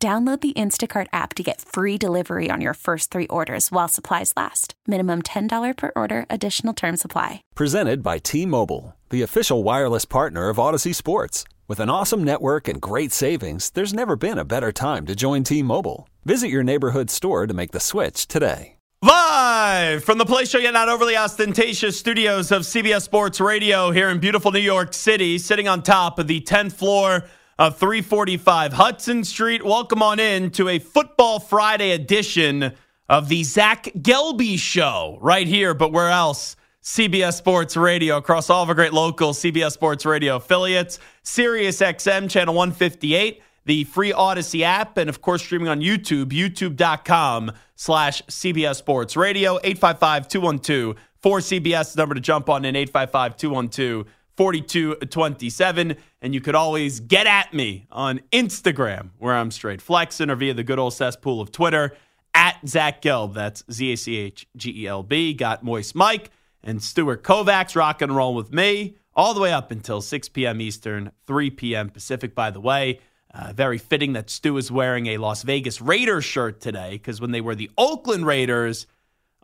[0.00, 4.32] Download the Instacart app to get free delivery on your first three orders while supplies
[4.36, 4.74] last.
[4.86, 7.42] Minimum $10 per order, additional term supply.
[7.56, 11.42] Presented by T Mobile, the official wireless partner of Audacy Sports.
[11.66, 15.42] With an awesome network and great savings, there's never been a better time to join
[15.42, 16.08] T Mobile.
[16.24, 18.76] Visit your neighborhood store to make the switch today.
[19.02, 24.10] Live from the place show yet not overly ostentatious studios of CBS Sports Radio here
[24.10, 27.24] in beautiful New York City, sitting on top of the 10th floor
[27.58, 29.64] Uh, of 345 Hudson Street.
[29.64, 32.72] Welcome on in to a Football Friday edition
[33.08, 36.54] of the Zach Gelby Show right here, but where else?
[36.82, 42.30] CBS Sports Radio across all of our great local CBS Sports Radio affiliates, Sirius XM
[42.30, 48.76] channel 158, the free Audacy app, and of course streaming on YouTube, youtube.com slash CBS
[48.76, 54.06] Sports Radio, 855 212 4CBS number to jump on in, 855 212
[54.38, 55.96] 4227.
[56.22, 60.54] And you could always get at me on Instagram, where I'm straight flexing, or via
[60.54, 61.96] the good old cesspool of Twitter
[62.34, 63.34] at Zach Gelb.
[63.34, 65.34] That's Z A C H G E L B.
[65.34, 66.30] Got Moist Mike
[66.62, 70.60] and Stuart Kovacs rock and roll with me all the way up until 6 p.m.
[70.60, 71.90] Eastern, 3 p.m.
[71.90, 73.00] Pacific, by the way.
[73.34, 77.32] Uh, very fitting that Stu is wearing a Las Vegas Raiders shirt today because when
[77.32, 78.86] they were the Oakland Raiders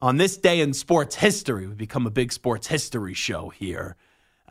[0.00, 3.96] on this day in sports history, we become a big sports history show here.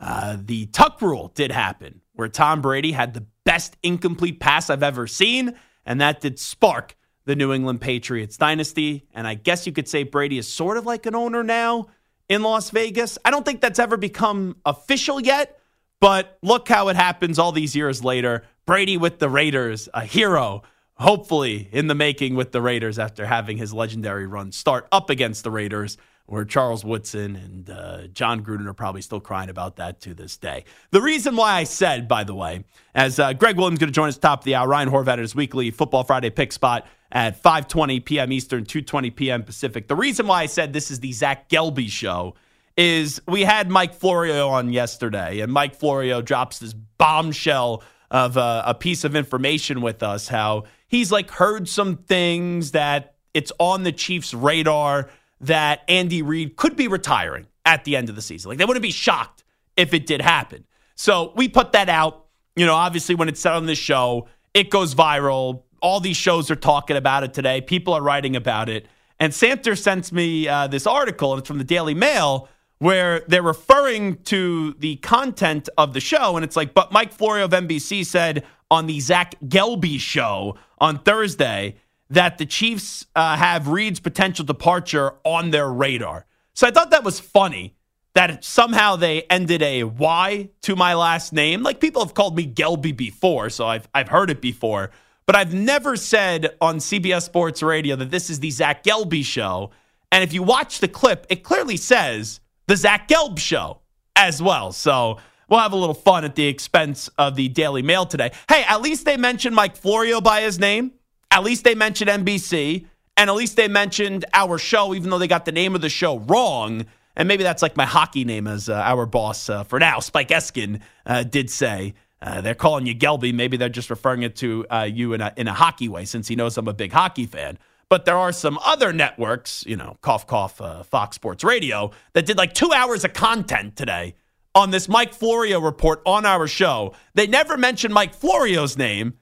[0.04, 4.82] Uh, the tuck rule did happen, where Tom Brady had the best incomplete pass I've
[4.82, 5.54] ever seen,
[5.86, 9.06] and that did spark the New England Patriots dynasty.
[9.14, 11.86] And I guess you could say Brady is sort of like an owner now
[12.28, 13.16] in Las Vegas.
[13.24, 15.58] I don't think that's ever become official yet,
[16.02, 18.44] but look how it happens all these years later.
[18.66, 20.64] Brady with the Raiders, a hero,
[20.96, 25.44] hopefully in the making with the Raiders after having his legendary run start up against
[25.44, 25.96] the Raiders
[26.26, 30.36] where Charles Woodson and uh, Jon Gruden are probably still crying about that to this
[30.36, 30.64] day.
[30.90, 32.64] The reason why I said, by the way,
[32.94, 35.18] as uh, Gregg Williams going to join us top of the hour, Ryan Horvat at
[35.18, 38.32] his weekly Football Friday pick spot at 5:20 p.m.
[38.32, 39.42] Eastern, 2:20 p.m.
[39.42, 39.86] Pacific.
[39.86, 42.34] The reason why I said this is the Zach Gelby show
[42.76, 48.62] is we had Mike Florio on yesterday, and Mike Florio drops this bombshell of uh,
[48.66, 50.28] a piece of information with us.
[50.28, 56.56] How he's like heard some things that it's on the Chiefs' radar that Andy Reid
[56.56, 58.50] could be retiring at the end of the season.
[58.50, 59.44] Like they wouldn't be shocked
[59.76, 60.64] if it did happen.
[60.94, 62.26] So we put that out.
[62.56, 65.62] You know, obviously when it's said on this show, it goes viral.
[65.82, 67.60] All these shows are talking about it today.
[67.60, 68.86] People are writing about it.
[69.20, 73.42] And Samter sends me uh, this article, and it's from the Daily Mail, where they're
[73.42, 76.36] referring to the content of the show.
[76.36, 80.98] And it's like, but Mike Florio of NBC said on the Zach Gelby show on
[80.98, 81.76] Thursday
[82.10, 86.26] that the Chiefs uh, have Reid's potential departure on their radar.
[86.54, 87.74] So I thought that was funny
[88.14, 91.62] that somehow they ended a Y to my last name.
[91.62, 94.90] Like people have called me Gelby before, so I've, I've heard it before.
[95.26, 99.70] But I've never said on CBS Sports Radio that this is the Zach Gelby show.
[100.12, 103.80] And if you watch the clip, it clearly says the Zach Gelb show
[104.14, 104.70] as well.
[104.70, 108.30] So we'll have a little fun at the expense of the Daily Mail today.
[108.48, 110.92] Hey, at least they mentioned Mike Florio by his name.
[111.34, 112.86] At least they mentioned NBC,
[113.16, 115.88] and at least they mentioned our show, even though they got the name of the
[115.88, 116.86] show wrong.
[117.16, 120.28] And maybe that's like my hockey name, as uh, our boss uh, for now, Spike
[120.28, 121.94] Eskin, uh, did say.
[122.22, 123.34] Uh, they're calling you Gelby.
[123.34, 126.28] Maybe they're just referring it to uh, you in a, in a hockey way, since
[126.28, 127.58] he knows I'm a big hockey fan.
[127.88, 132.26] But there are some other networks, you know, cough, cough, uh, Fox Sports Radio, that
[132.26, 134.14] did like two hours of content today
[134.54, 136.94] on this Mike Florio report on our show.
[137.14, 139.14] They never mentioned Mike Florio's name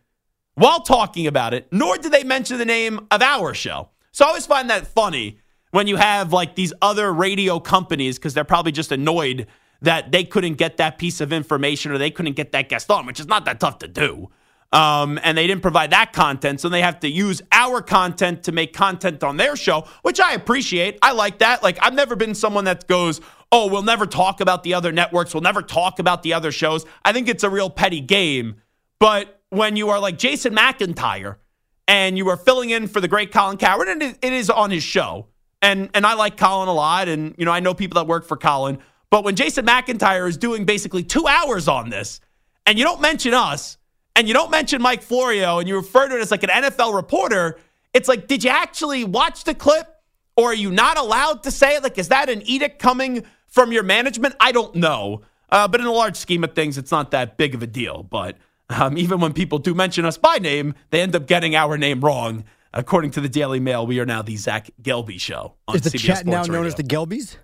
[0.54, 3.90] while talking about it, nor did they mention the name of our show.
[4.12, 5.38] So I always find that funny
[5.70, 9.46] when you have like these other radio companies because they're probably just annoyed
[9.80, 13.06] that they couldn't get that piece of information or they couldn't get that guest on,
[13.06, 14.28] which is not that tough to do.
[14.72, 18.52] Um, and they didn't provide that content, so they have to use our content to
[18.52, 20.98] make content on their show, which I appreciate.
[21.02, 21.62] I like that.
[21.62, 25.34] Like, I've never been someone that goes, oh, we'll never talk about the other networks,
[25.34, 26.86] we'll never talk about the other shows.
[27.04, 28.62] I think it's a real petty game.
[28.98, 31.36] But when you are like Jason McIntyre
[31.86, 34.82] and you are filling in for the great Colin Cowherd, and it is on his
[34.82, 35.26] show.
[35.60, 38.24] And and I like Colin a lot, and you know I know people that work
[38.24, 38.78] for Colin.
[39.10, 42.20] But when Jason McIntyre is doing basically two hours on this,
[42.66, 43.76] and you don't mention us,
[44.16, 46.94] and you don't mention Mike Florio and you refer to it as like an NFL
[46.94, 47.58] reporter,
[47.92, 49.86] it's like, did you actually watch the clip?
[50.34, 51.82] Or are you not allowed to say it?
[51.82, 54.34] Like, is that an edict coming from your management?
[54.40, 55.20] I don't know.
[55.50, 58.02] Uh, but in the large scheme of things, it's not that big of a deal.
[58.02, 58.38] But
[58.72, 62.00] um, even when people do mention us by name, they end up getting our name
[62.00, 62.44] wrong.
[62.74, 65.54] According to the Daily Mail, we are now the Zach Gelby Show.
[65.74, 66.52] Is the CBS chat Sports now Radio.
[66.54, 67.36] known as the Gelbies?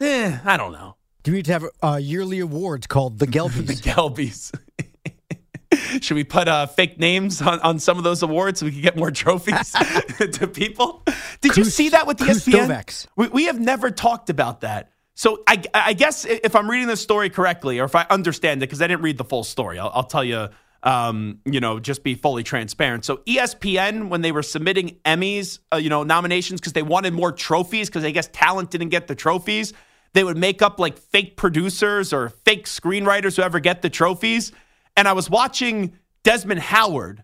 [0.00, 0.96] Eh, I don't know.
[1.22, 3.66] Do we need to have uh, yearly awards called the Gelbies?
[3.66, 4.52] The Gelbies?
[4.80, 6.02] Gelbys.
[6.02, 8.82] Should we put uh, fake names on, on some of those awards so we can
[8.82, 9.72] get more trophies
[10.32, 11.02] to people?
[11.40, 13.06] Did you see that with the ESPN?
[13.16, 14.90] We, we have never talked about that.
[15.14, 18.66] So I, I guess if I'm reading this story correctly, or if I understand it,
[18.66, 20.48] because I didn't read the full story, I'll, I'll tell you,
[20.82, 23.04] um, you know, just be fully transparent.
[23.04, 27.32] So ESPN, when they were submitting Emmys, uh, you know, nominations because they wanted more
[27.32, 29.72] trophies, because I guess talent didn't get the trophies,
[30.14, 34.52] they would make up like fake producers or fake screenwriters who ever get the trophies.
[34.96, 37.22] And I was watching Desmond Howard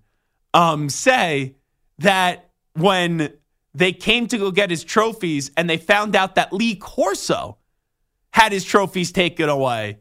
[0.54, 1.56] um, say
[1.98, 3.32] that when
[3.74, 7.58] they came to go get his trophies and they found out that Lee Corso
[8.32, 9.98] had his trophies taken away,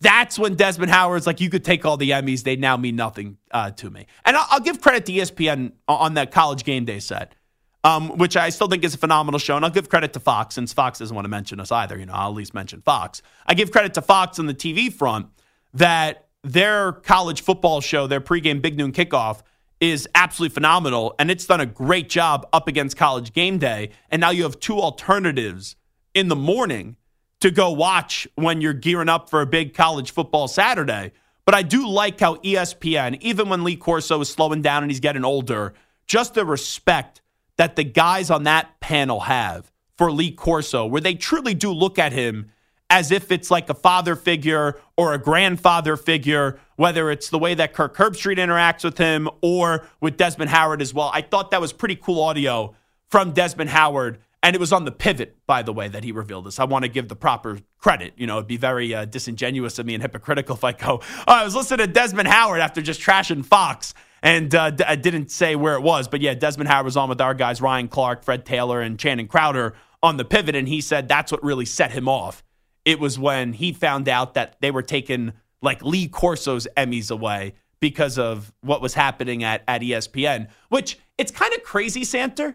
[0.00, 3.36] that's when Desmond Howard's like, you could take all the Emmys, they now mean nothing
[3.50, 4.06] uh, to me.
[4.24, 7.34] And I'll, I'll give credit to ESPN on that college game day set,
[7.82, 9.56] um, which I still think is a phenomenal show.
[9.56, 11.98] And I'll give credit to Fox, since Fox doesn't want to mention us either.
[11.98, 13.22] You know, I'll at least mention Fox.
[13.46, 15.26] I give credit to Fox on the TV front
[15.74, 19.42] that their college football show, their pregame big noon kickoff,
[19.80, 21.14] is absolutely phenomenal.
[21.18, 23.90] And it's done a great job up against college game day.
[24.10, 25.76] And now you have two alternatives
[26.14, 26.96] in the morning
[27.40, 31.12] to go watch when you're gearing up for a big college football Saturday.
[31.44, 35.00] But I do like how ESPN, even when Lee Corso is slowing down and he's
[35.00, 35.72] getting older,
[36.06, 37.22] just the respect
[37.56, 41.98] that the guys on that panel have for Lee Corso, where they truly do look
[41.98, 42.50] at him
[42.90, 47.54] as if it's like a father figure or a grandfather figure, whether it's the way
[47.54, 51.10] that Kirk Herbstreit interacts with him or with Desmond Howard as well.
[51.12, 52.74] I thought that was pretty cool audio
[53.08, 54.18] from Desmond Howard.
[54.48, 56.58] And it was on the pivot, by the way, that he revealed this.
[56.58, 58.14] I want to give the proper credit.
[58.16, 61.22] You know, it'd be very uh, disingenuous of me and hypocritical if I go, oh,
[61.26, 63.92] I was listening to Desmond Howard after just trashing Fox
[64.22, 66.08] and uh, d- I didn't say where it was.
[66.08, 69.28] But yeah, Desmond Howard was on with our guys, Ryan Clark, Fred Taylor, and Channing
[69.28, 70.56] Crowder on the pivot.
[70.56, 72.42] And he said that's what really set him off.
[72.86, 77.52] It was when he found out that they were taking like Lee Corso's Emmys away
[77.80, 82.54] because of what was happening at, at ESPN, which it's kind of crazy, Samter,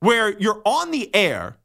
[0.00, 1.56] where you're on the air.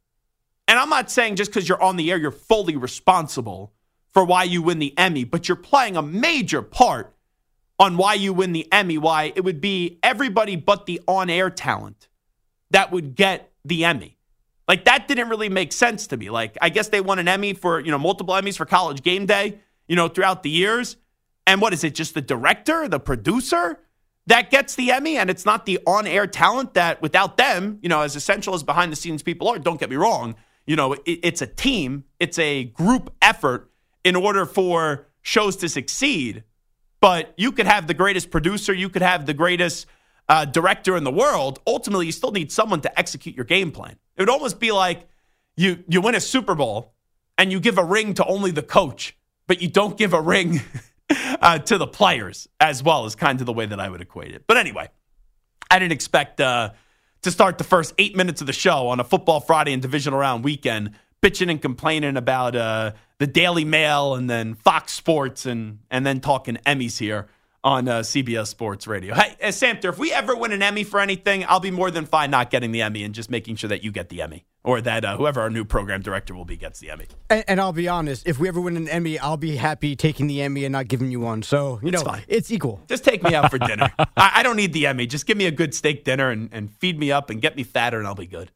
[0.67, 3.73] And I'm not saying just because you're on the air, you're fully responsible
[4.11, 7.15] for why you win the Emmy, but you're playing a major part
[7.79, 11.49] on why you win the Emmy, why it would be everybody but the on air
[11.49, 12.07] talent
[12.69, 14.17] that would get the Emmy.
[14.67, 16.29] Like that didn't really make sense to me.
[16.29, 19.25] Like I guess they won an Emmy for, you know, multiple Emmys for college game
[19.25, 20.95] day, you know, throughout the years.
[21.47, 21.95] And what is it?
[21.95, 23.79] Just the director, the producer
[24.27, 28.01] that gets the Emmy and it's not the on-air talent that without them, you know,
[28.01, 30.35] as essential as behind the scenes people are, don't get me wrong,
[30.65, 33.71] you know, it, it's a team, it's a group effort
[34.03, 36.43] in order for shows to succeed.
[36.99, 39.87] But you could have the greatest producer, you could have the greatest
[40.29, 41.59] uh, director in the world.
[41.65, 43.97] Ultimately, you still need someone to execute your game plan.
[44.15, 45.07] It would almost be like
[45.57, 46.93] you you win a Super Bowl
[47.37, 50.61] and you give a ring to only the coach, but you don't give a ring
[51.41, 53.05] uh, to the players as well.
[53.05, 54.45] Is kind of the way that I would equate it.
[54.47, 54.89] But anyway,
[55.69, 56.71] I didn't expect uh,
[57.23, 60.19] to start the first eight minutes of the show on a football Friday and divisional
[60.19, 65.79] round weekend bitching and complaining about uh, the Daily Mail and then Fox Sports and
[65.89, 67.27] and then talking Emmys here
[67.63, 69.13] on uh, CBS Sports Radio.
[69.13, 72.05] Hey, uh, Samter, if we ever win an Emmy for anything, I'll be more than
[72.05, 74.79] fine not getting the Emmy and just making sure that you get the Emmy or
[74.81, 77.05] that uh, whoever our new program director will be gets the Emmy.
[77.29, 80.27] And, and I'll be honest, if we ever win an Emmy, I'll be happy taking
[80.27, 81.41] the Emmy and not giving you one.
[81.43, 82.23] So, you It's know, fine.
[82.27, 82.81] it's equal.
[82.87, 83.91] Just take me out for dinner.
[83.99, 85.07] I, I don't need the Emmy.
[85.07, 87.63] Just give me a good steak dinner and, and feed me up and get me
[87.63, 88.51] fatter, and I'll be good.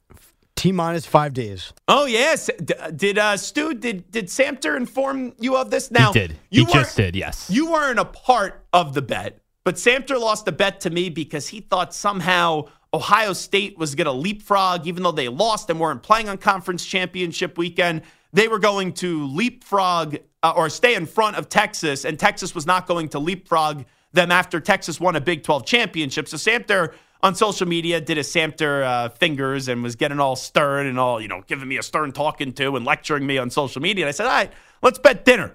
[0.55, 1.74] T minus five days.
[1.89, 5.91] Oh yes, D- did uh, Stu did did Samter inform you of this?
[5.91, 6.38] Now he did.
[6.50, 7.15] You he just weren't- did.
[7.17, 7.50] Yes.
[7.51, 11.50] You weren't a part of the bet, but Samter lost the bet to me because
[11.50, 16.01] he thought somehow Ohio State was going to leapfrog, even though they lost and weren't
[16.01, 18.03] playing on conference championship weekend.
[18.31, 22.65] They were going to leapfrog uh, or stay in front of Texas, and Texas was
[22.65, 23.83] not going to leapfrog
[24.13, 26.29] them after Texas won a Big 12 championship.
[26.29, 30.87] So Samter on social media did his Samter uh, fingers and was getting all stern
[30.87, 33.81] and all, you know, giving me a stern talking to and lecturing me on social
[33.81, 34.05] media.
[34.05, 35.53] And I said, all right, let's bet dinner.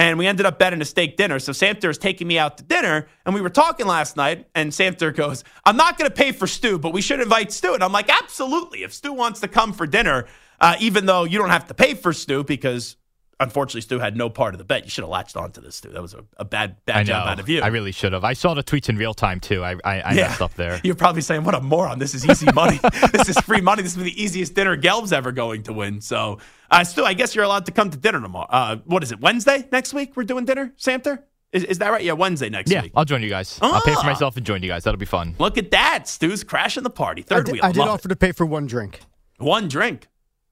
[0.00, 1.38] And we ended up betting a steak dinner.
[1.38, 3.06] So Samter is taking me out to dinner.
[3.26, 4.46] And we were talking last night.
[4.54, 7.74] And Samter goes, I'm not going to pay for Stu, but we should invite Stu.
[7.74, 8.82] And I'm like, absolutely.
[8.82, 10.26] If Stu wants to come for dinner,
[10.58, 12.96] uh, even though you don't have to pay for Stu because
[13.40, 14.84] unfortunately, Stu had no part of the bet.
[14.84, 15.88] You should have latched onto this, Stu.
[15.90, 17.06] That was a, a bad bad I know.
[17.06, 17.60] job out of you.
[17.62, 18.22] I really should have.
[18.22, 19.64] I saw the tweets in real time too.
[19.64, 20.80] I I, I messed up there.
[20.84, 21.98] You're probably saying, "What a moron!
[21.98, 22.78] This is easy money.
[23.12, 23.82] this is free money.
[23.82, 26.38] This is the easiest dinner Gelb's ever going to win." So,
[26.70, 28.46] uh, Stu, I guess you're allowed to come to dinner tomorrow.
[28.48, 29.20] Uh, what is it?
[29.20, 30.16] Wednesday next week?
[30.16, 31.22] We're doing dinner, Samter.
[31.52, 32.04] Is, is that right?
[32.04, 32.92] Yeah, Wednesday next Yeah, week.
[32.94, 33.58] I'll join you guys.
[33.60, 34.06] I'll pay for Ah.
[34.06, 34.84] myself and join you guys.
[34.84, 35.34] That'll be fun.
[35.40, 36.06] Look at that.
[36.06, 37.22] Stu's crashing the party.
[37.22, 37.64] I Third did, wheel.
[37.64, 38.10] I did Love offer it.
[38.10, 39.00] to pay for one drink.
[39.38, 40.06] one drink.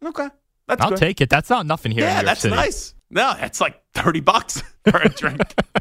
[0.04, 0.28] Okay,
[0.69, 0.99] that's I'll good.
[0.99, 1.29] take it.
[1.31, 2.55] That's not nothing here Yeah, that's City.
[2.55, 2.95] nice.
[3.11, 5.41] No, that's like 30 bucks for a drink.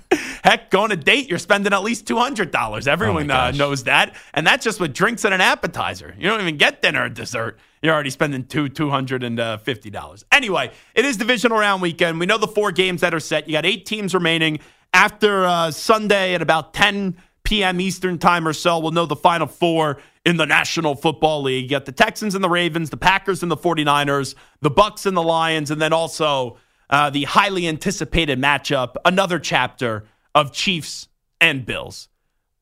[0.46, 2.88] Heck, going to date, you're spending at least $200.
[2.88, 4.15] Everyone Oh uh, knows that.
[4.34, 6.15] And that's just with drinks and an appetizer.
[6.17, 7.60] You don't even get dinner or dessert.
[7.82, 10.24] You're already spending two $250.
[10.32, 12.20] Anyway, it is divisional round weekend.
[12.20, 13.48] We know the four games that are set.
[13.48, 14.60] You got eight teams remaining.
[14.94, 17.79] After uh, Sunday at about 10 p.m.
[17.82, 21.63] Eastern time or so, we'll know the final four in the National Football League.
[21.63, 25.15] You got the Texans and the Ravens, the Packers and the 49ers, the Bucs and
[25.15, 26.57] the Lions, and then also
[26.89, 30.03] uh, the highly anticipated matchup, another chapter
[30.36, 31.07] of Chiefs
[31.39, 32.10] and Bills.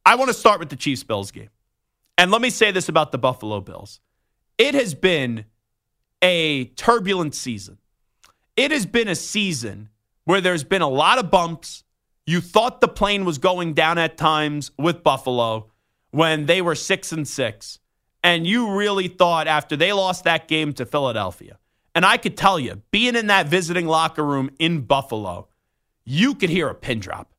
[0.05, 1.49] I want to start with the Chiefs Bills game.
[2.19, 3.99] And let me say this about the Buffalo Bills
[4.59, 5.45] it has been
[6.21, 7.79] a turbulent season.
[8.55, 9.89] It has been a season
[10.25, 11.83] where there's been a lot of bumps.
[12.27, 15.71] You thought the plane was going down at times with Buffalo
[16.15, 17.77] when they were six and six.
[18.23, 21.59] And you really thought after they lost that game to Philadelphia.
[21.93, 25.49] And I could tell you, being in that visiting locker room in Buffalo,
[26.05, 27.33] you could hear a pin drop.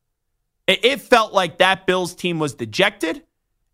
[0.67, 3.23] It, felt like that Bills team was dejected.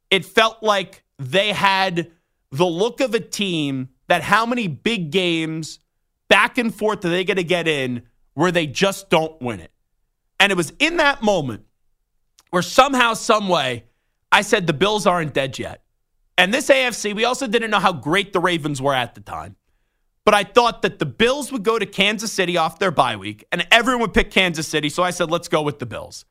[0.09, 2.11] It felt like they had
[2.51, 5.79] the look of a team that how many big games
[6.29, 8.03] back and forth are they going to get in
[8.35, 9.71] where they just don't win it?
[10.39, 11.65] And it was in that moment
[12.51, 13.83] where somehow, some way,
[14.33, 15.83] I said the Bills aren't dead yet.
[16.39, 19.55] And this AFC, we also didn't know how great the Ravens were at the time.
[20.25, 23.45] But I thought that the Bills would go to Kansas City off their bye week,
[23.51, 24.89] and everyone would pick Kansas City.
[24.89, 26.25] So I said, let's go with the Bills.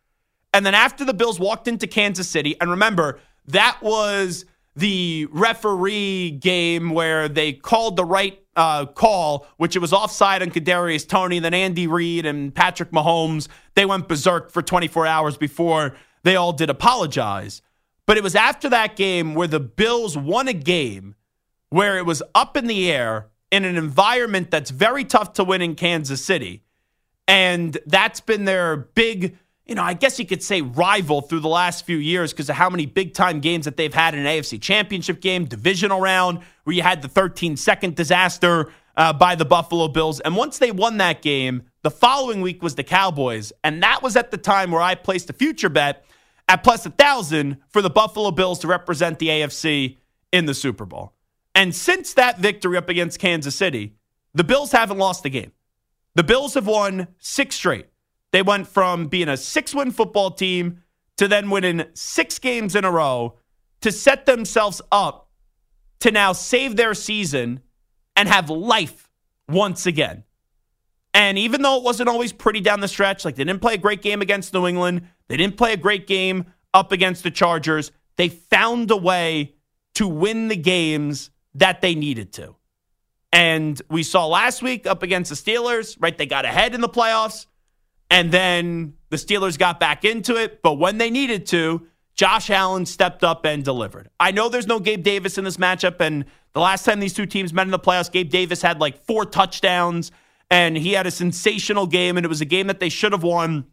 [0.52, 6.32] And then after the Bills walked into Kansas City, and remember, that was the referee
[6.32, 11.38] game where they called the right uh, call, which it was offside on Kadarius Toney.
[11.38, 15.94] Then Andy Reid and Patrick Mahomes, they went berserk for 24 hours before
[16.24, 17.62] they all did apologize.
[18.12, 21.14] But it was after that game where the Bills won a game
[21.70, 25.62] where it was up in the air in an environment that's very tough to win
[25.62, 26.62] in Kansas City.
[27.26, 31.48] And that's been their big, you know, I guess you could say rival through the
[31.48, 34.26] last few years because of how many big time games that they've had in an
[34.26, 39.46] AFC championship game, divisional round, where you had the 13 second disaster uh, by the
[39.46, 40.20] Buffalo Bills.
[40.20, 43.54] And once they won that game, the following week was the Cowboys.
[43.64, 46.04] And that was at the time where I placed a future bet
[46.52, 49.96] at plus a thousand for the Buffalo Bills to represent the AFC
[50.32, 51.14] in the Super Bowl.
[51.54, 53.94] And since that victory up against Kansas City,
[54.34, 55.52] the Bills haven't lost a game.
[56.14, 57.86] The Bills have won six straight.
[58.32, 60.82] They went from being a six win football team
[61.16, 63.38] to then winning six games in a row
[63.80, 65.30] to set themselves up
[66.00, 67.60] to now save their season
[68.14, 69.08] and have life
[69.48, 70.24] once again.
[71.14, 73.78] And even though it wasn't always pretty down the stretch, like they didn't play a
[73.78, 77.92] great game against New England, they didn't play a great game up against the Chargers,
[78.16, 79.54] they found a way
[79.94, 82.56] to win the games that they needed to.
[83.32, 86.16] And we saw last week up against the Steelers, right?
[86.16, 87.46] They got ahead in the playoffs,
[88.10, 90.62] and then the Steelers got back into it.
[90.62, 94.10] But when they needed to, Josh Allen stepped up and delivered.
[94.20, 97.24] I know there's no Gabe Davis in this matchup, and the last time these two
[97.24, 100.12] teams met in the playoffs, Gabe Davis had like four touchdowns,
[100.52, 103.22] and he had a sensational game, and it was a game that they should have
[103.22, 103.64] won.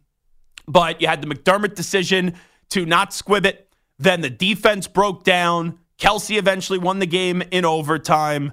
[0.66, 2.34] But you had the McDermott decision
[2.70, 3.72] to not squib it.
[3.98, 5.78] Then the defense broke down.
[5.98, 8.52] Kelce eventually won the game in overtime.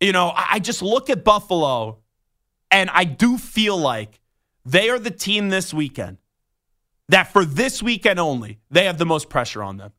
[0.00, 2.00] You know, I just look at Buffalo
[2.70, 4.20] and I do feel like
[4.66, 6.18] they are the team this weekend
[7.08, 9.92] that for this weekend only, they have the most pressure on them.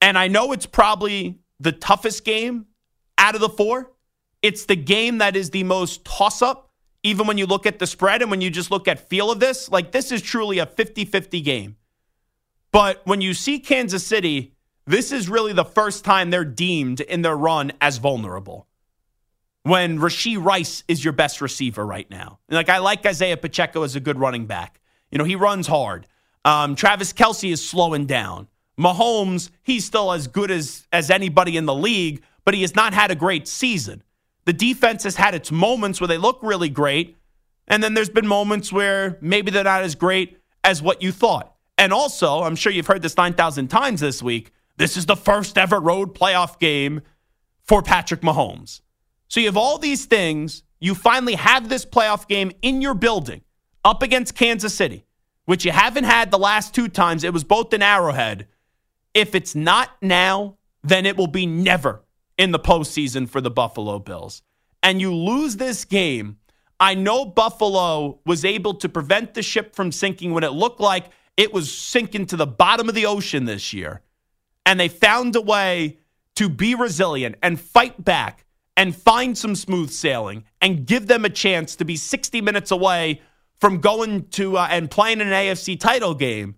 [0.00, 2.66] And I know it's probably the toughest game
[3.18, 3.90] out of the four.
[4.42, 6.65] It's the game that is the most toss up,
[7.06, 9.38] even when you look at the spread and when you just look at feel of
[9.38, 9.70] this.
[9.70, 11.76] Like, this is truly a 50 50 game.
[12.72, 14.54] But when you see Kansas City,
[14.86, 18.66] this is really the first time they're deemed in their run as vulnerable.
[19.62, 22.38] When Rashee Rice is your best receiver right now.
[22.48, 24.80] Like, I like Isaiah Pacheco as a good running back.
[25.10, 26.06] You know, he runs hard.
[26.44, 28.48] Um, Travis Kelce is slowing down.
[28.78, 32.94] Mahomes, he's still as good as, as anybody in the league, but he has not
[32.94, 34.02] had a great season.
[34.46, 37.16] The defense has had its moments where they look really great,
[37.68, 41.54] and then there's been moments where maybe they're not as great as what you thought.
[41.76, 44.52] And also, I'm sure you've heard this 9,000 times this week.
[44.76, 47.02] This is the first ever road playoff game
[47.64, 48.80] for Patrick Mahomes.
[49.28, 53.42] So you have all these things you finally have this playoff game in your building
[53.84, 55.04] up against Kansas City,
[55.44, 57.24] which you haven't had the last two times.
[57.24, 58.46] It was both in Arrowhead.
[59.12, 62.02] If it's not now, then it will be never
[62.38, 64.42] in the postseason for the Buffalo Bills.
[64.82, 66.38] And you lose this game.
[66.78, 71.06] I know Buffalo was able to prevent the ship from sinking when it looked like
[71.36, 74.02] it was sinking to the bottom of the ocean this year.
[74.64, 75.98] And they found a way
[76.36, 78.44] to be resilient and fight back
[78.76, 83.22] and find some smooth sailing and give them a chance to be 60 minutes away
[83.58, 86.56] from going to uh, and playing an AFC title game.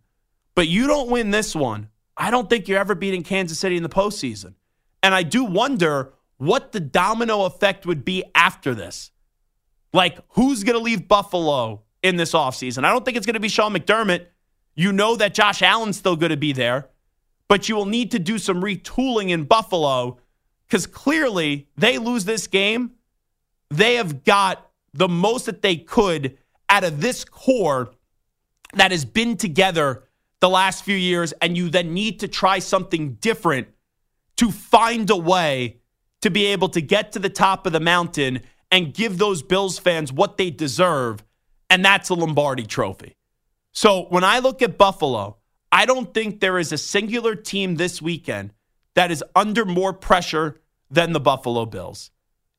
[0.56, 1.88] But you don't win this one.
[2.16, 4.54] I don't think you're ever beating Kansas City in the postseason.
[5.02, 9.11] And I do wonder what the domino effect would be after this.
[9.93, 12.85] Like, who's going to leave Buffalo in this offseason?
[12.85, 14.26] I don't think it's going to be Sean McDermott.
[14.75, 16.88] You know that Josh Allen's still going to be there,
[17.49, 20.19] but you will need to do some retooling in Buffalo
[20.67, 22.93] because clearly they lose this game.
[23.71, 26.38] They have got the most that they could
[26.69, 27.90] out of this core
[28.75, 30.05] that has been together
[30.40, 33.69] the last few years, and you then need to try something different
[34.38, 35.76] to find a way
[36.23, 38.40] to be able to get to the top of the mountain
[38.71, 41.25] and give those Bills fans what they deserve,
[41.71, 43.16] and that's a Lombardi trophy.
[43.73, 45.37] So when I look at Buffalo,
[45.71, 48.52] I don't think there is a singular team this weekend
[48.95, 52.11] that is under more pressure than the Buffalo Bills.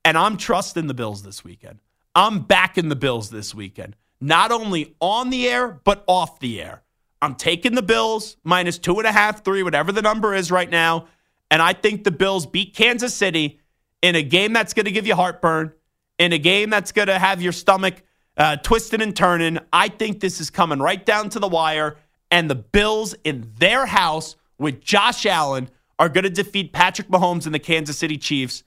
[0.04, 1.80] And I'm trusting the Bills this weekend.
[2.14, 6.82] I'm backing the Bills this weekend, not only on the air, but off the air.
[7.22, 10.70] I'm taking the Bills minus two and a half, three, whatever the number is right
[10.70, 11.06] now.
[11.50, 13.60] And I think the Bills beat Kansas City
[14.02, 15.72] in a game that's going to give you heartburn,
[16.18, 18.02] in a game that's going to have your stomach
[18.36, 19.58] uh, twisting and turning.
[19.72, 21.96] I think this is coming right down to the wire.
[22.30, 27.46] And the Bills in their house with Josh Allen are going to defeat Patrick Mahomes
[27.46, 28.62] and the Kansas City Chiefs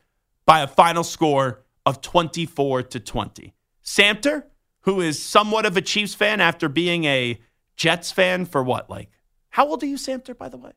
[0.45, 3.53] by a final score of 24 to 20.
[3.83, 4.43] Samter,
[4.81, 7.39] who is somewhat of a Chiefs fan after being a
[7.75, 9.09] Jets fan for what, like,
[9.49, 10.71] how old are you, Samter, by the way?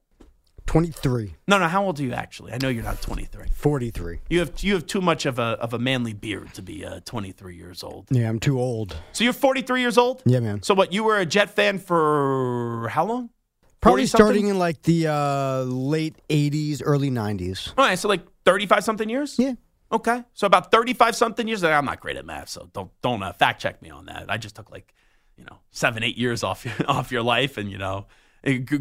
[0.67, 1.35] 23.
[1.49, 2.53] No, no, how old are you actually?
[2.53, 3.47] I know you're not 23.
[3.53, 4.19] 43.
[4.29, 7.01] You have you have too much of a of a manly beard to be uh,
[7.05, 8.07] 23 years old.
[8.11, 8.97] Yeah, I'm too old.
[9.13, 10.23] So you're 43 years old?
[10.27, 10.63] Yeah, man.
[10.63, 10.93] So what?
[10.93, 13.31] You were a Jet fan for how long?
[13.81, 17.73] Probably starting in like the uh, late 80s, early 90s.
[17.79, 19.37] All right, so like 35 something years?
[19.39, 19.55] Yeah.
[19.93, 20.25] Okay.
[20.35, 21.63] So about 35 something years.
[21.63, 24.27] I'm not great at math, so don't don't uh, fact check me on that.
[24.29, 24.93] I just took like,
[25.37, 28.07] you know, 7 8 years off off your life and, you know,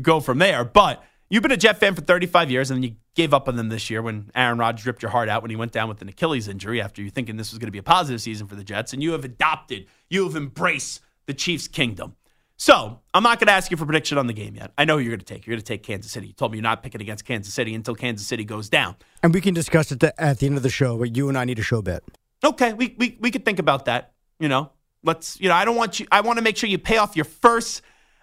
[0.02, 0.64] go from there.
[0.64, 1.04] But
[1.36, 3.68] you've been a Jet fan for 35 years and then you gave up on them
[3.68, 6.08] this year when Aaron Rodgers ripped your heart out when he went down with an
[6.08, 8.64] Achilles injury after you thinking this was going to be a positive season for the
[8.64, 12.16] Jets and you have adopted, you have embraced the Chiefs kingdom.
[12.56, 14.72] So I'm not going to ask you for prediction on the game yet.
[14.78, 15.46] I know who you're going to take.
[15.46, 16.28] You're going to take Kansas City.
[16.28, 18.96] You told me you're not picking against Kansas City until Kansas City goes down.
[19.22, 21.44] And we can discuss it at the end of the show, but you and I
[21.44, 22.04] need a show bet.
[22.46, 24.14] Okay, we we we could think about that.
[24.40, 24.72] You know,
[25.04, 25.40] let's.
[25.40, 26.08] You know, I don't want you.
[26.12, 27.82] I want to make sure you pay off your first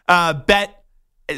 [0.09, 0.82] uh, bet,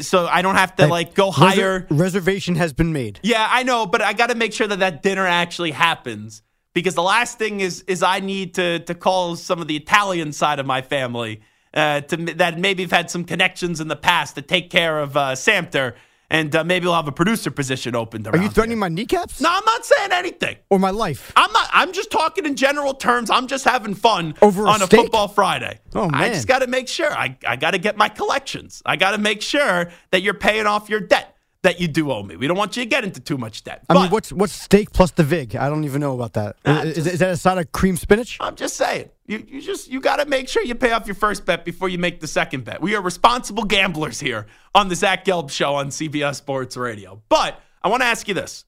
[0.01, 1.87] so I don't have to Hey, like go reser- higher.
[1.89, 3.19] reservation has been made.
[3.23, 6.41] Yeah, I know, but I got to make sure that that dinner actually happens
[6.73, 10.31] because the last thing is is I need to to call some of the Italian
[10.33, 11.41] side of my family
[11.73, 15.15] uh, to that maybe have had some connections in the past to take care of
[15.15, 15.93] uh, Samter,
[16.29, 18.27] and uh, maybe we'll have a producer position opened.
[18.27, 18.81] Are you threatening here.
[18.81, 19.41] my kneecaps?
[19.41, 20.57] No, I'm not saying anything.
[20.69, 21.31] Or my life?
[21.35, 21.69] I'm not.
[21.71, 23.29] I'm just talking in general terms.
[23.29, 25.79] I'm just having fun Over a on a football Friday.
[25.93, 26.15] Oh, man!
[26.15, 27.11] I just got to make sure.
[27.11, 28.81] I I got to get my collections.
[28.85, 31.34] I got to make sure that you're paying off your debt
[31.65, 32.35] that you do owe me.
[32.35, 33.83] We don't want you to get into too much debt.
[33.89, 35.55] I But mean, what's what's steak plus the vig?
[35.55, 36.55] I don't even know about that.
[36.65, 38.37] Nah, is, just- is that a side of cream spinach?
[38.39, 39.09] I'm just saying.
[39.27, 41.89] You you just you got to make sure you pay off your first bet before
[41.89, 42.81] you make the second bet.
[42.81, 47.21] We are responsible gamblers here on the Zach Gelb Show on CBS Sports Radio.
[47.29, 48.65] But I want to ask you this.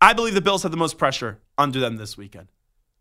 [0.00, 2.48] I believe the Bills have the most pressure under them this weekend.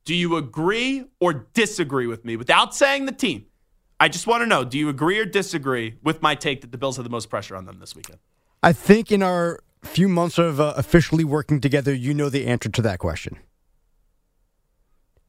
[0.05, 3.45] Do you agree or disagree with me without saying the team?
[3.99, 6.77] I just want to know do you agree or disagree with my take that the
[6.77, 8.19] Bills have the most pressure on them this weekend?
[8.61, 12.69] I think in our few months of uh, officially working together, you know the answer
[12.69, 13.37] to that question.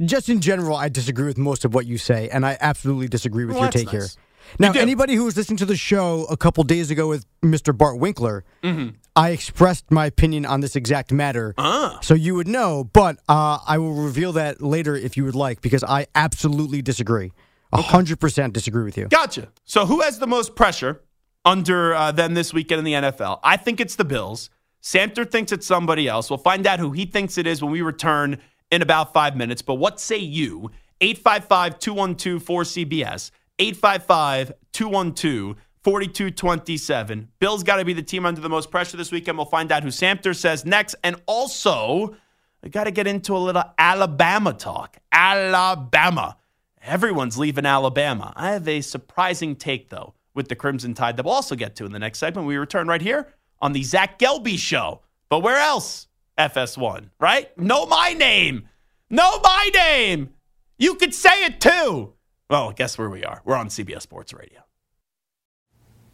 [0.03, 3.45] Just in general, I disagree with most of what you say, and I absolutely disagree
[3.45, 4.15] with Well, your take nice.
[4.15, 4.23] here.
[4.59, 7.77] Now, anybody who was listening to the show a couple days ago with Mr.
[7.77, 8.97] Bart Winkler, Mm-hmm.
[9.15, 11.99] I expressed my opinion on this exact matter, Ah.
[12.01, 12.85] so you would know.
[12.85, 17.33] But uh, I will reveal that later if you would like, because I absolutely disagree.
[17.73, 19.07] A hundred percent disagree with you.
[19.09, 19.49] Gotcha.
[19.65, 21.03] So who has the most pressure
[21.45, 23.41] under uh, them this weekend in the NFL?
[23.43, 24.51] I think it's the Bills.
[24.83, 26.31] Samter thinks it's somebody else.
[26.31, 28.39] We'll find out who he thinks it is when we return
[28.71, 29.63] in about five minutes.
[29.63, 30.71] But what say you?
[31.01, 37.29] 855 212 4CBS, 855 212 4227.
[37.39, 39.39] Bills got to be the team under the most pressure this weekend.
[39.39, 40.95] We'll find out who Samter says next.
[41.03, 42.17] And also,
[42.63, 44.99] We got to get into a little Alabama talk.
[45.13, 46.37] Alabama.
[46.83, 48.33] Everyone's leaving Alabama.
[48.37, 51.85] I have a surprising take, though, with the Crimson Tide that we'll also get to
[51.85, 52.49] in the next segment.
[52.49, 53.29] We return right here
[53.61, 55.03] on the Zach Gelby Show.
[55.29, 56.09] But where else?
[56.39, 57.57] FS1, right?
[57.59, 58.67] Know my name.
[59.11, 60.31] Know my name.
[60.79, 62.15] You could say it too.
[62.49, 63.43] Well, guess where we are?
[63.45, 64.61] We're on CBS Sports Radio.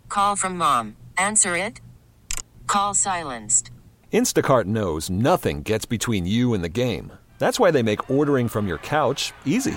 [0.08, 0.96] Call from mom.
[1.16, 1.80] Answer it.
[2.66, 3.70] Call silenced.
[4.12, 7.12] Instacart knows nothing gets between you and the game.
[7.38, 9.76] That's why they make ordering from your couch easy.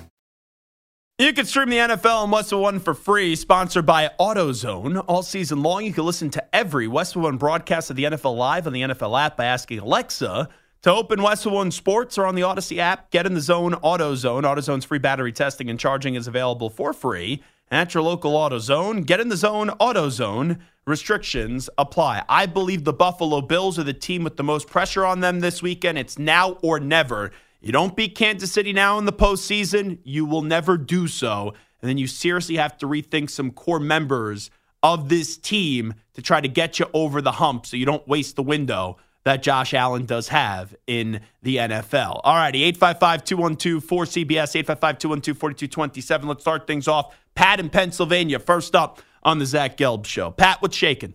[1.19, 5.03] You can stream the NFL on Westwood One for free, sponsored by AutoZone.
[5.07, 8.65] All season long, you can listen to every Westwood One broadcast of the NFL live
[8.65, 10.49] on the NFL app by asking Alexa
[10.81, 13.11] to open Westwood One Sports or on the Audacy app.
[13.11, 14.43] Get in the zone, AutoZone.
[14.43, 19.05] AutoZone's free battery testing and charging is available for free at your local AutoZone.
[19.05, 20.59] Get in the zone, AutoZone.
[20.87, 22.23] Restrictions apply.
[22.27, 25.61] I believe the Buffalo Bills are the team with the most pressure on them this
[25.61, 25.99] weekend.
[25.99, 27.31] It's now or never.
[27.61, 31.53] You don't beat Kansas City now in the postseason, you will never do so.
[31.81, 34.49] And then you seriously have to rethink some core members
[34.83, 38.35] of this team to try to get you over the hump so you don't waste
[38.35, 42.21] the window that Josh Allen does have in the NFL.
[42.23, 46.27] All righty, 855 212 4CBS, 855 212 4227.
[46.27, 47.15] Let's start things off.
[47.35, 50.31] Pat in Pennsylvania, first up on the Zach Gelb Show.
[50.31, 51.13] Pat, what's shaking?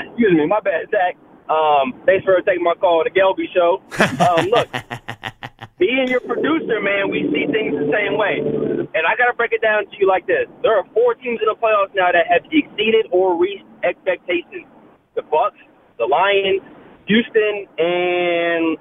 [0.00, 1.16] Excuse me, my bad, Zach.
[1.48, 3.82] Um, thanks for taking my call, the Gelby Show.
[4.22, 4.68] Um, look,
[5.78, 8.38] being your producer, man, we see things the same way.
[8.38, 11.40] And I got to break it down to you like this: there are four teams
[11.42, 14.66] in the playoffs now that have exceeded or reached expectations:
[15.14, 15.58] the Bucs,
[15.98, 16.62] the Lions,
[17.06, 18.78] Houston, and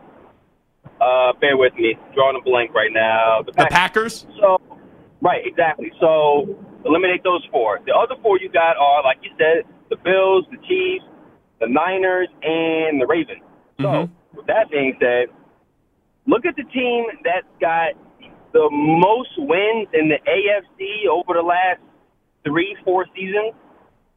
[1.01, 3.41] uh, bear with me, drawing a blank right now.
[3.41, 4.21] The Packers.
[4.21, 4.27] The Packers?
[4.39, 4.61] So,
[5.21, 5.91] right, exactly.
[5.99, 7.79] So eliminate those four.
[7.85, 11.05] The other four you got are, like you said, the Bills, the Chiefs,
[11.61, 13.45] the Niners, and the Ravens.
[13.79, 14.37] So, mm-hmm.
[14.37, 15.29] with that being said,
[16.25, 17.93] look at the team that's got
[18.51, 21.79] the most wins in the AFC over the last
[22.43, 23.53] three, four seasons.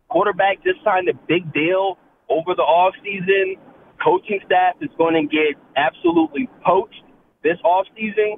[0.09, 3.57] Quarterback just signed a big deal over the off season.
[4.02, 7.04] Coaching staff is going to get absolutely poached
[7.42, 8.37] this off season.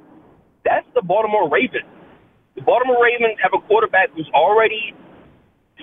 [0.65, 1.87] That's the Baltimore Ravens.
[2.55, 4.93] The Baltimore Ravens have a quarterback who's already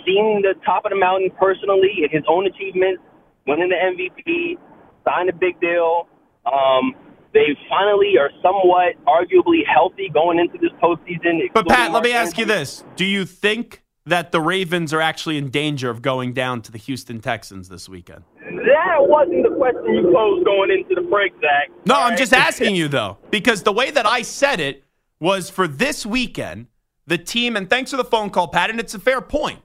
[0.04, 3.00] seen the top of the mountain personally in his own achievements
[3.46, 4.56] winning the MVP,
[5.04, 6.08] signed a big deal.
[6.46, 6.94] Um,
[7.32, 11.40] they finally are somewhat arguably healthy going into this postseason.
[11.52, 15.38] But Pat, let me ask you this: Do you think that the Ravens are actually
[15.38, 18.22] in danger of going down to the Houston Texans this weekend?
[18.40, 21.70] That wasn't the question you posed going into the break, Zach.
[21.86, 22.18] No, All I'm right?
[22.18, 24.84] just asking you though, because the way that I said it
[25.20, 26.66] was for this weekend,
[27.06, 27.56] the team.
[27.56, 28.70] And thanks for the phone call, Pat.
[28.70, 29.60] And it's a fair point.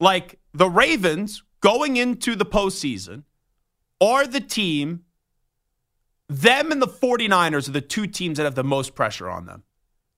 [0.00, 3.24] Like the Ravens going into the postseason
[4.00, 5.02] are the team,
[6.28, 9.64] them and the 49ers are the two teams that have the most pressure on them.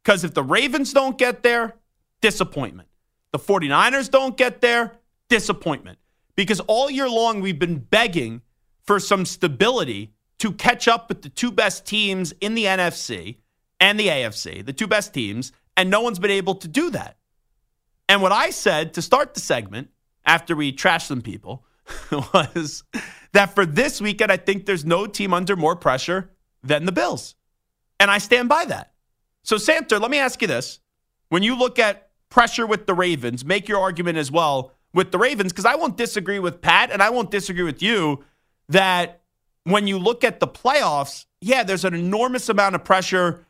[0.05, 1.77] Because if the Ravens don't get there,
[2.21, 2.91] disappointment.
[3.33, 4.99] The 49ers don't get there,
[5.31, 5.99] disappointment.
[6.37, 8.43] Because all year long, we've been begging
[8.85, 13.39] for some stability to catch up with the two best teams in the NFC
[13.81, 17.17] and the AFC, the two best teams, and no one's been able to do that.
[18.07, 19.89] And what I said to start the segment
[20.29, 21.65] after we trashed some people
[22.13, 22.85] was
[23.33, 26.31] that for this weekend, I think there's no team under more pressure
[26.63, 27.35] than the Bills.
[27.99, 28.93] And I stand by that.
[29.43, 30.81] So, Samter, let me ask you this.
[31.31, 35.19] When you look at pressure with the Ravens, make your argument as well with the
[35.19, 38.25] Ravens, because I won't disagree with Pat and I won't disagree with you
[38.69, 39.23] that
[39.65, 43.47] when you look at the playoffs, yeah, there's an enormous amount of pressure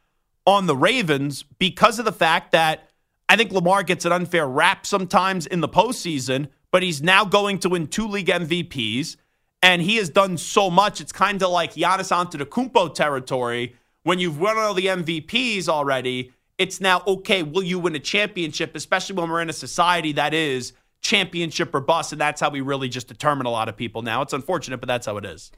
[0.46, 2.88] on the Ravens because of the fact that
[3.28, 7.58] I think Lamar gets an unfair rap sometimes in the postseason, but he's now going
[7.60, 9.16] to win two league MVPs.
[9.60, 11.00] And he has done so much.
[11.00, 13.74] It's kind of like Giannis Antetokounmpo territory.
[14.04, 17.42] When you've won all the MVPs already, it's now okay.
[17.42, 18.76] Will you win a championship?
[18.76, 22.60] Especially when we're in a society that is championship or bust, and that's how we
[22.60, 24.22] really just determine a lot of people now.
[24.22, 25.50] It's unfortunate, but that's how it is.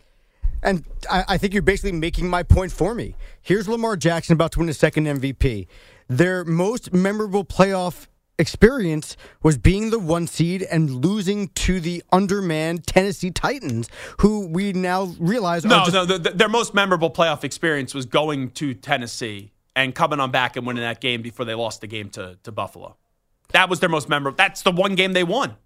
[0.63, 3.17] And I, I think you're basically making my point for me.
[3.41, 5.67] Here's Lamar Jackson about to win his second MVP.
[6.09, 8.07] Their most memorable playoff
[8.41, 13.89] experience was being the one seed and losing to the undermanned Tennessee Titans,
[14.21, 17.95] who we now realize No, are just, no, the, the- their most memorable playoff experience
[17.95, 21.81] was going to Tennessee and coming on back and winning that game before they lost
[21.81, 22.97] the game to, to Buffalo.
[23.53, 24.37] That was their most memorable.
[24.37, 25.57] That's the one game they won.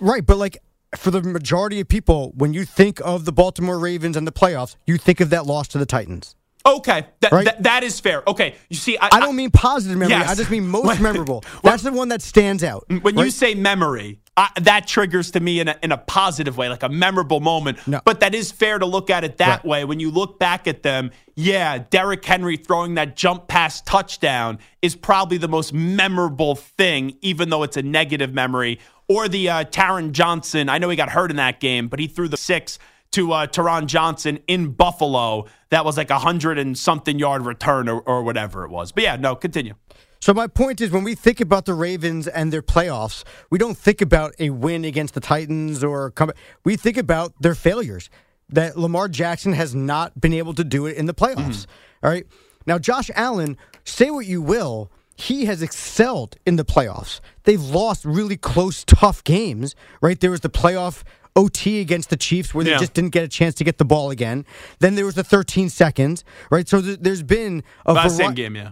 [0.00, 0.24] right.
[0.24, 0.58] But like
[0.96, 4.76] for the majority of people, when you think of the Baltimore Ravens and the playoffs,
[4.86, 6.34] you think of that loss to the Titans.
[6.66, 7.44] Okay, that, Right?
[7.44, 8.22] that, that is fair.
[8.26, 10.16] Okay, you see, I, I don't mean positive memory.
[10.16, 10.28] Yes.
[10.30, 11.44] I just mean most memorable.
[11.62, 12.84] That's the one that stands out.
[13.02, 16.68] when you say memory, I, that triggers to me in a, in a positive way,
[16.68, 17.78] like a memorable moment.
[17.86, 18.00] No.
[18.04, 19.64] But that is fair to look at it that Right.
[19.64, 19.84] way.
[19.84, 24.94] When you look back at them, yeah, Derrick Henry throwing that jump pass touchdown is
[24.94, 28.78] probably the most memorable thing, even though it's a negative memory.
[29.08, 32.06] Or the uh, Taron Johnson, I know he got hurt in that game, but he
[32.08, 32.78] threw the six
[33.12, 35.46] to uh, Taron Johnson in Buffalo.
[35.70, 38.92] That was like a hundred and something yard return or, or whatever it was.
[38.92, 39.74] But yeah, no, continue.
[40.20, 43.76] So my point is, when we think about the Ravens and their playoffs, we don't
[43.76, 46.32] think about a win against the Titans or come.
[46.64, 48.10] We think about their failures.
[48.48, 51.66] That Lamar Jackson has not been able to do it in the playoffs.
[52.02, 52.26] All right.
[52.64, 57.20] Now, Josh Allen, say what you will, he has excelled in the playoffs.
[57.44, 59.74] They've lost really close, tough games.
[60.00, 60.18] Right.
[60.20, 61.02] There was the playoff.
[61.38, 62.78] OT against the Chiefs, where they Yeah.
[62.78, 64.46] just didn't get a chance to get the ball again.
[64.78, 66.66] Then there was the 13 seconds, right?
[66.66, 68.70] So th- there's been a same game, yeah.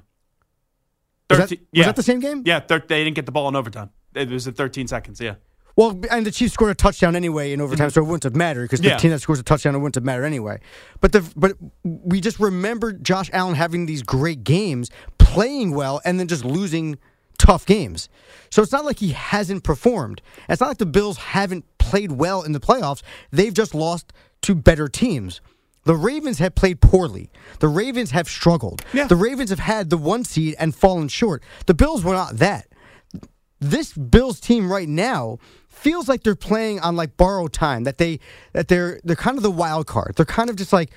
[1.28, 2.42] Was that- 13 was that the same game?
[2.46, 3.90] Yeah, thir- they didn't get the ball in overtime.
[4.14, 5.34] It was at 13 seconds, yeah.
[5.76, 8.62] Well, and the Chiefs scored a touchdown anyway in overtime, so it wouldn't have mattered
[8.62, 8.88] because Mm-hmm.
[8.90, 8.94] Yeah.
[8.96, 10.60] the team that scores a touchdown it wouldn't have mattered anyway.
[11.00, 16.20] But the but we just remember Josh Allen having these great games, playing well, and
[16.20, 16.98] then just losing
[17.38, 18.08] tough games.
[18.50, 20.22] So it's not like he hasn't performed.
[20.48, 23.02] It's not like the Bills haven't played well in the playoffs.
[23.32, 25.40] They've just lost to better teams.
[25.84, 27.30] The Ravens have played poorly.
[27.58, 28.82] The Ravens have struggled.
[28.94, 29.06] Yeah.
[29.06, 31.42] The Ravens have had the one seed and fallen short.
[31.66, 32.68] The Bills were not that
[33.60, 35.38] this Bills team right now
[35.74, 37.84] feels like they're playing on like borrowed time.
[37.84, 38.20] That they
[38.52, 40.14] that they're they're kind of the wild card.
[40.16, 40.90] They're kind of just like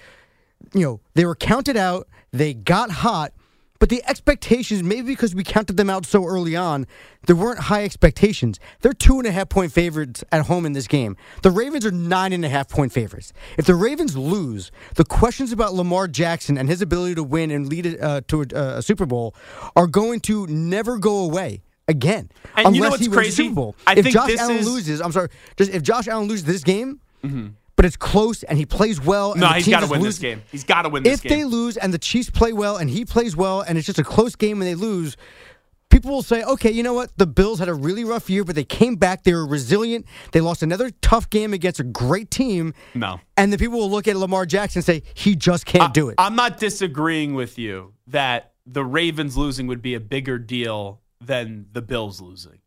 [0.74, 2.08] you know they were counted out.
[2.32, 3.34] They got hot,
[3.80, 6.88] but the expectations maybe because we counted them out so early on,
[7.26, 8.60] there weren't high expectations.
[8.82, 11.16] They're two and a half point favorites at home in this game.
[11.44, 13.34] The Ravens are nine and a half point favorites.
[13.58, 17.68] If the Ravens lose, the questions about Lamar Jackson and his ability to win and
[17.68, 19.36] lead uh, to a, a Super Bowl
[19.76, 21.62] are going to never go away.
[21.88, 23.44] Again, And unless you know what's he wins crazy?
[23.44, 23.76] Super Bowl.
[23.86, 25.30] I if think Josh this Allen is- loses, I'm sorry.
[25.56, 27.48] Just if Josh Allen loses this game, mm-hmm.
[27.78, 29.32] but it's close and he plays well.
[29.32, 30.42] And No, the he's got to win loses- this game.
[30.52, 33.06] He's got to win this If they lose and the Chiefs play well and he
[33.06, 35.16] plays well and it's just a close game and they lose,
[35.90, 37.18] people will say, okay, you know what?
[37.18, 39.24] The Bills had a really rough year, but they came back.
[39.24, 40.06] They were resilient.
[40.34, 42.74] They lost another tough game against a great team.
[42.96, 43.22] No.
[43.38, 46.16] And the people will look at Lamar Jackson and say, he just can't do it.
[46.18, 51.68] I'm not disagreeing with you that the Ravens losing would be a bigger deal than
[51.72, 52.60] the Bills losing.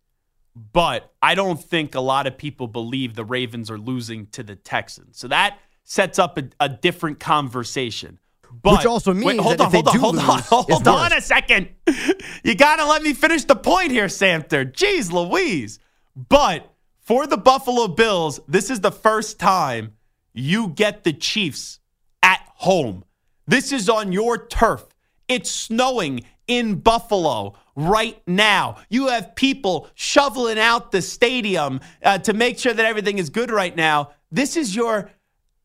[0.54, 4.56] But I don't think a lot of people believe the Ravens are losing to the
[4.56, 5.18] Texans.
[5.18, 8.18] So that sets up a, a different conversation.
[8.62, 10.36] But, Which also wait, means hold that on, if they hold on, do hold on,
[10.36, 11.68] lose, hold it's on a second.
[12.42, 14.64] You got to let me finish the point here, Samter.
[14.64, 15.78] Jeez Louise.
[16.16, 19.92] But for the Buffalo Bills, this is the first time
[20.32, 21.80] you get the Chiefs
[22.22, 23.04] at home.
[23.46, 24.86] This is on your turf.
[25.28, 27.54] It's snowing in Buffalo
[27.86, 28.76] right now.
[28.88, 33.50] You have people shoveling out the stadium uh, to make sure that everything is good
[33.50, 34.10] right now.
[34.30, 35.10] This is your,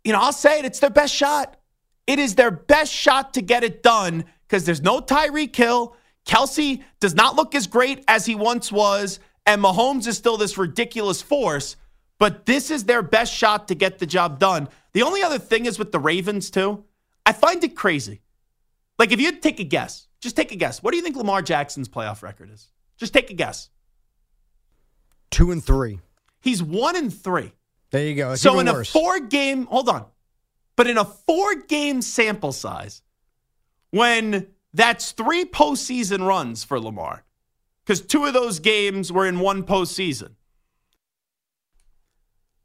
[0.03, 1.57] you know, I'll say it, it's their best shot.
[2.07, 5.95] It is their best shot to get it done because there's no Tyreek Hill.
[6.25, 10.57] Kelce does not look as great as he once was, and Mahomes is still this
[10.57, 11.75] ridiculous force.
[12.17, 14.69] But this is their best shot to get the job done.
[14.93, 16.85] The only other thing is with the Ravens, too.
[17.25, 18.21] I find it crazy.
[18.97, 20.81] Like, if you'd take a guess, just take a guess.
[20.81, 22.67] What do you think Lamar Jackson's playoff record is?
[22.97, 23.69] Just take a guess.
[25.31, 25.99] Two and three.
[26.41, 27.51] He's one and three.
[27.91, 28.33] There you go.
[28.33, 28.89] It's so in worse.
[28.89, 30.05] a four game, hold on,
[30.75, 33.01] but in a four game sample size,
[33.91, 37.23] when that's three postseason runs for Lamar,
[37.83, 40.31] because two of those games were in one postseason.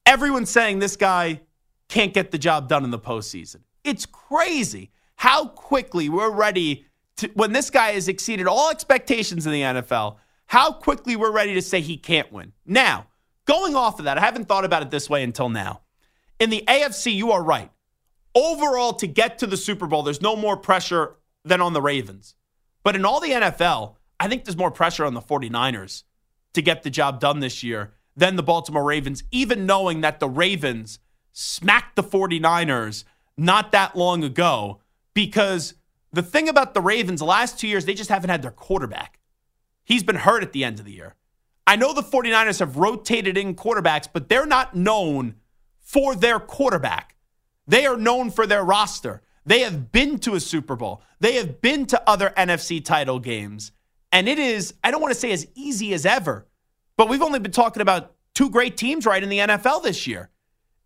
[0.06, 1.40] Everyone's saying this guy
[1.88, 3.60] can't get the job done in the postseason.
[3.84, 6.86] It's crazy how quickly we're ready
[7.20, 11.54] to, when this guy has exceeded all expectations in the NFL, how quickly we're ready
[11.54, 12.52] to say he can't win.
[12.66, 13.06] Now,
[13.44, 15.82] going off of that, I haven't thought about it this way until now.
[16.38, 17.70] In the AFC, you are right.
[18.34, 22.34] Overall, to get to the Super Bowl, there's no more pressure than on the Ravens.
[22.82, 26.04] But in all the NFL, I think there's more pressure on the 49ers
[26.54, 30.28] to get the job done this year than the Baltimore Ravens, even knowing that the
[30.28, 30.98] Ravens
[31.32, 33.04] smacked the 49ers
[33.36, 34.80] not that long ago.
[35.12, 35.74] Because
[36.12, 39.18] the thing about the Ravens, the last two years, they just haven't had their quarterback.
[39.84, 41.14] He's been hurt at the end of the year.
[41.66, 45.36] I know the 49ers have rotated in quarterbacks, but they're not known
[45.78, 47.16] for their quarterback.
[47.66, 49.22] They are known for their roster.
[49.46, 53.72] They have been to a Super Bowl, they have been to other NFC title games.
[54.12, 56.46] And it is, I don't want to say as easy as ever,
[56.96, 60.30] but we've only been talking about two great teams right in the NFL this year.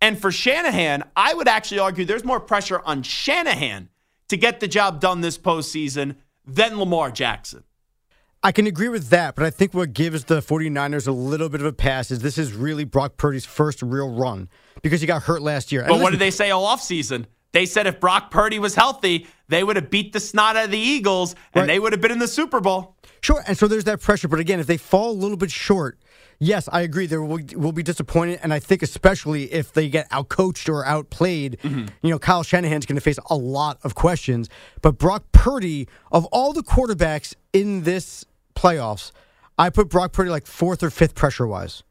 [0.03, 3.89] And for Shanahan, I would actually argue there's more pressure on Shanahan
[4.29, 7.65] to get the job done this postseason than Lamar Jackson.
[8.43, 11.63] I can agree with that, but I think what gives the 49ers a little bit
[11.63, 14.51] of a pass is this is really Brock Purdy's first real run
[14.83, 15.81] because he got hurt last year.
[15.81, 17.25] And but listen, what did they say all offseason?
[17.53, 20.71] They said if Brock Purdy was healthy, they would have beat the snot out of
[20.73, 21.67] the Eagles and right.
[21.69, 22.97] they would have been in the Super Bowl.
[23.23, 24.29] Sure, and so there's that pressure.
[24.29, 25.99] But again, if they fall a little bit short,
[26.39, 27.07] yes, I agree.
[27.07, 31.59] They will, will be disappointed, and I think especially if they get outcoached or outplayed,
[31.63, 31.87] mm-hmm.
[32.03, 34.49] you know, Kyle Shanahan's going to face a lot of questions.
[34.83, 39.13] But Brock Purdy, of all the quarterbacks in this playoffs,
[39.59, 41.83] I put Brock Purdy like fourth or fifth pressure wise.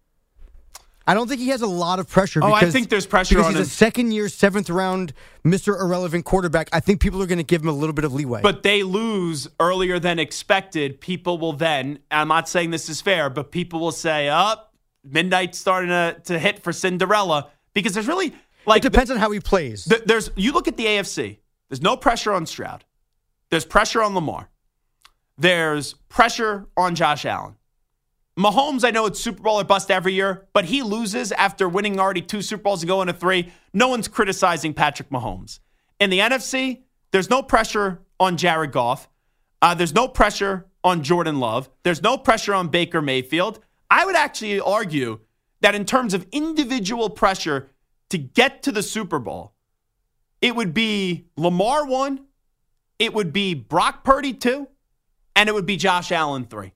[1.06, 2.40] I don't think he has a lot of pressure.
[2.42, 3.66] Oh, I think there's pressure because on he's him.
[3.66, 5.14] a second year, seventh round,
[5.44, 5.80] Mr.
[5.80, 6.70] Irrelevant quarterback.
[6.72, 8.42] I think people are going to give him a little bit of leeway.
[8.42, 11.02] But they lose earlier than expected.
[11.02, 14.78] People will then, I'm not saying this is fair, but people will say, up, oh,
[15.04, 18.34] midnight's starting to, to hit for Cinderella because there's really
[18.66, 18.86] like.
[18.86, 19.86] It depends the, on how he plays.
[19.86, 21.40] The, there's You look at the AFC,
[21.70, 22.86] there's no pressure on Stroud,
[23.50, 24.50] there's pressure on Lamar,
[25.38, 27.56] there's pressure on Josh Allen.
[28.38, 32.00] Mahomes, I know it's Super Bowl or bust every year, but he loses after winning
[32.00, 33.52] already two Super Bowls and going to three.
[33.74, 35.60] No one's criticizing Patrick Mahomes.
[36.00, 39.08] In the NFC, there's no pressure on Jared Goff.
[39.62, 41.70] Uh, there's no pressure on Jordan Love.
[41.84, 43.60] There's no pressure on Baker Mayfield.
[43.90, 45.20] I would actually argue
[45.62, 47.70] that in terms of individual pressure
[48.10, 49.54] to get to the Super Bowl,
[50.42, 52.26] it would be Lamar one,
[52.98, 54.68] it would be Brock Purdy two,
[55.36, 56.74] and it would be Josh Allen three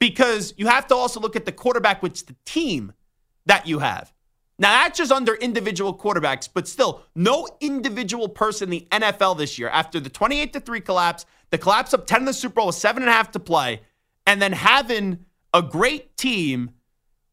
[0.00, 2.92] because you have to also look at the quarterback, which the team
[3.46, 4.12] that you have.
[4.58, 9.58] Now, that's just under individual quarterbacks, but still, no individual person in the NFL this
[9.58, 12.66] year, after the 28 to 3 collapse, the collapse up 10 in the Super Bowl
[12.66, 13.80] with seven and a half to play,
[14.26, 16.72] and then having a great team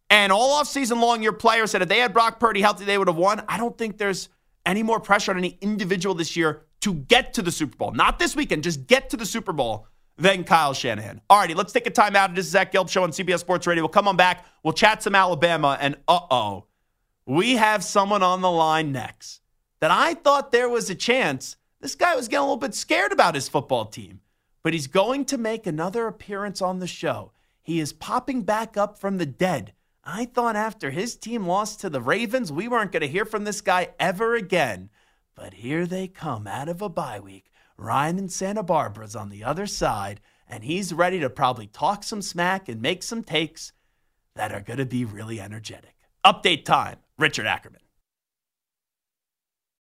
[0.09, 2.97] and all off season long, your players said if they had Brock Purdy healthy, they
[2.97, 3.43] would have won.
[3.49, 4.29] I don't think there's
[4.65, 7.91] any more pressure on any individual this year to get to the Super Bowl.
[7.91, 11.21] Not this weekend, just get to the Super Bowl than Kyle Shanahan.
[11.29, 12.33] All righty, let's take a time out.
[12.33, 13.83] This is Zach Gelb Show on CBS Sports Radio.
[13.83, 14.45] We'll come on back.
[14.63, 15.77] We'll chat some Alabama.
[15.79, 16.65] And uh oh,
[17.25, 19.41] we have someone on the line next
[19.79, 21.55] that I thought there was a chance.
[21.79, 24.21] This guy was getting a little bit scared about his football team,
[24.63, 27.31] but he's going to make another appearance on the show.
[27.61, 29.73] He is popping back up from the dead.
[30.03, 33.43] I thought after his team lost to the Ravens, we weren't going to hear from
[33.43, 34.89] this guy ever again.
[35.35, 39.43] But here they come out of a bye week Ryan in Santa Barbara's on the
[39.43, 43.71] other side, and he's ready to probably talk some smack and make some takes
[44.35, 45.95] that are going to be really energetic.
[46.25, 47.81] Update time Richard Ackerman.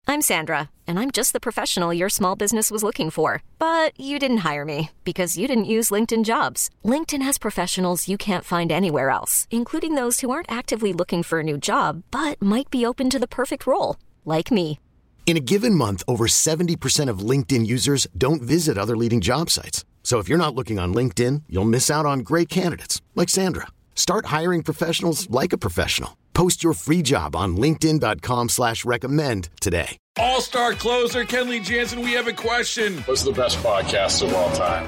[0.09, 3.43] I'm Sandra, and I'm just the professional your small business was looking for.
[3.59, 6.69] But you didn't hire me because you didn't use LinkedIn jobs.
[6.85, 11.39] LinkedIn has professionals you can't find anywhere else, including those who aren't actively looking for
[11.39, 14.79] a new job but might be open to the perfect role, like me.
[15.27, 19.83] In a given month, over 70% of LinkedIn users don't visit other leading job sites.
[20.01, 23.67] So if you're not looking on LinkedIn, you'll miss out on great candidates like Sandra.
[23.93, 26.17] Start hiring professionals like a professional.
[26.33, 29.97] Post your free job on LinkedIn.com slash recommend today.
[30.17, 32.99] All-star closer Kenley Jansen, we have a question.
[32.99, 34.87] What's the best podcast of all time?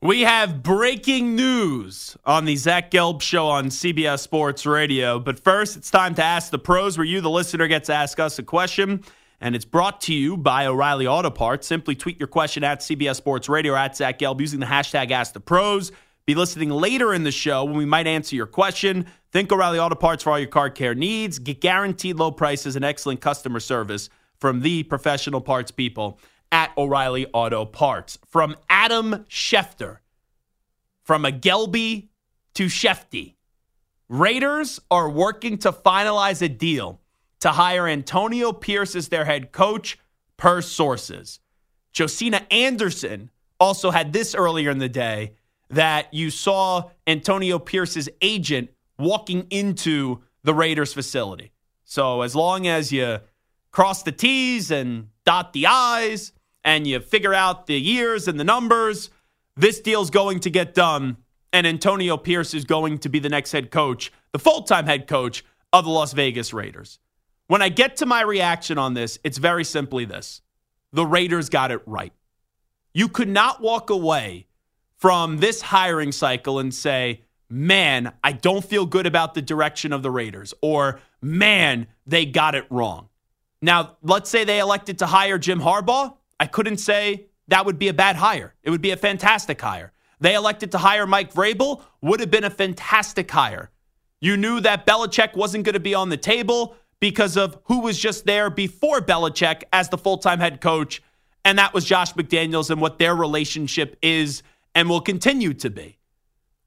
[0.00, 5.18] We have breaking news on the Zach Gelb show on CBS Sports Radio.
[5.18, 8.20] But first, it's time to ask the pros, where you, the listener, gets to ask
[8.20, 9.02] us a question.
[9.40, 11.66] And it's brought to you by O'Reilly Auto Parts.
[11.66, 15.32] Simply tweet your question at CBS Sports Radio at Zach Gelb using the hashtag Ask
[15.32, 15.90] the Pros.
[16.26, 19.04] Be listening later in the show when we might answer your question.
[19.32, 21.40] Think O'Reilly Auto Parts for all your car care needs.
[21.40, 26.20] Get guaranteed low prices and excellent customer service from the professional parts people
[26.50, 28.18] at O'Reilly Auto Parts.
[28.26, 29.98] From Adam Schefter,
[31.02, 32.08] from a Gelby
[32.54, 33.34] to Shefty,
[34.08, 37.00] Raiders are working to finalize a deal
[37.40, 39.98] to hire Antonio Pierce as their head coach,
[40.36, 41.40] per sources.
[41.96, 43.30] Josina Anderson
[43.60, 45.34] also had this earlier in the day
[45.68, 51.52] that you saw Antonio Pierce's agent walking into the Raiders facility.
[51.84, 53.18] So as long as you
[53.70, 56.32] cross the T's and dot the I's
[56.68, 59.08] and you figure out the years and the numbers,
[59.56, 61.16] this deal's going to get done.
[61.50, 65.06] And Antonio Pierce is going to be the next head coach, the full time head
[65.06, 66.98] coach of the Las Vegas Raiders.
[67.46, 70.42] When I get to my reaction on this, it's very simply this
[70.92, 72.12] the Raiders got it right.
[72.92, 74.46] You could not walk away
[74.98, 80.02] from this hiring cycle and say, man, I don't feel good about the direction of
[80.02, 83.08] the Raiders, or man, they got it wrong.
[83.62, 86.17] Now, let's say they elected to hire Jim Harbaugh.
[86.40, 88.54] I couldn't say that would be a bad hire.
[88.62, 89.92] It would be a fantastic hire.
[90.20, 93.70] They elected to hire Mike Vrabel, would have been a fantastic hire.
[94.20, 97.98] You knew that Belichick wasn't going to be on the table because of who was
[97.98, 101.02] just there before Belichick as the full time head coach,
[101.44, 104.42] and that was Josh McDaniels and what their relationship is
[104.74, 105.98] and will continue to be.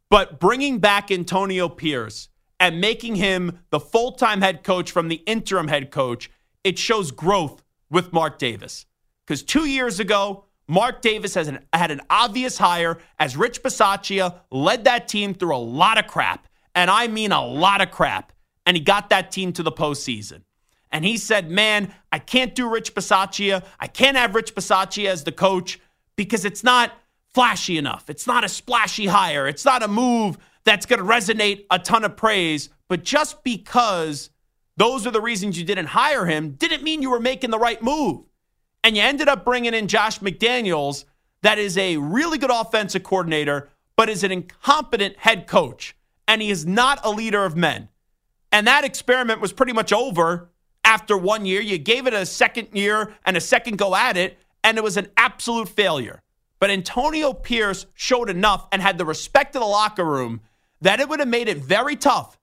[0.09, 5.22] But bringing back Antonio Pierce and making him the full time head coach from the
[5.26, 6.32] interim head coach,
[6.63, 8.86] it shows growth with Mark Davis.
[9.32, 14.84] Because two years ago, Mark Davis an, had an obvious hire as Rich Bisaccia led
[14.84, 16.49] that team through a lot of crap.
[16.75, 18.34] And I mean a lot of crap.
[18.65, 20.41] And he got that team to the postseason.
[20.91, 23.63] And he said, Man, I can't do Rich Bisaccia.
[23.79, 25.79] I can't have Rich Bisaccia as the coach
[26.17, 26.91] because it's not
[27.34, 28.09] flashy enough.
[28.09, 29.47] It's not a splashy hire.
[29.47, 32.67] It's not a move that's going to resonate a ton of praise.
[32.89, 34.29] But just because
[34.75, 37.82] those are the reasons you didn't hire him didn't mean you were making the right
[37.82, 38.25] move.
[38.84, 41.05] And you ended up bringing in Josh McDaniels,
[41.41, 45.95] that is a really good offensive coordinator, but is an incompetent head coach.
[46.27, 47.89] And he is not a leader of men.
[48.51, 50.49] And that experiment was pretty much over
[50.84, 51.61] after one year.
[51.61, 54.97] You gave it a second year and a second go at it, and it was
[54.97, 56.21] an absolute failure.
[56.59, 60.41] But Antonio Pierce showed enough and had the respect of the locker room
[60.82, 62.38] that it would have made it very tough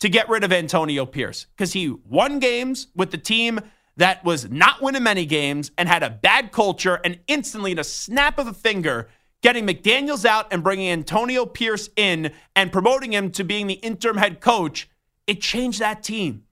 [0.00, 3.60] to get rid of Antonio Pierce because he won games with the team
[3.96, 7.84] that was not winning many games and had a bad culture and instantly in a
[7.84, 9.08] snap of a finger
[9.42, 14.16] getting McDaniels out and bringing Antonio Pierce in and promoting him to being the interim
[14.16, 14.88] head coach,
[15.26, 16.44] it changed that team.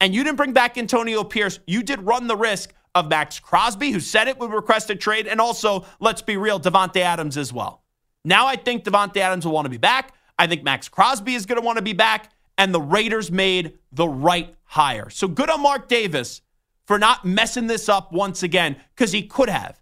[0.00, 1.58] And you didn't bring back Antonio Pierce.
[1.66, 5.26] You did run the risk of Maxx Crosby, who said it would request a trade,
[5.26, 7.82] and also, let's be real, Davante Adams as well.
[8.24, 10.14] Now I think Davante Adams will want to be back.
[10.38, 13.78] I think Maxx Crosby is going to want to be back, and the Raiders made
[13.92, 15.10] the right hire.
[15.10, 16.40] So good on Mark Davis
[16.88, 19.78] for not messing this up once again, because he could have.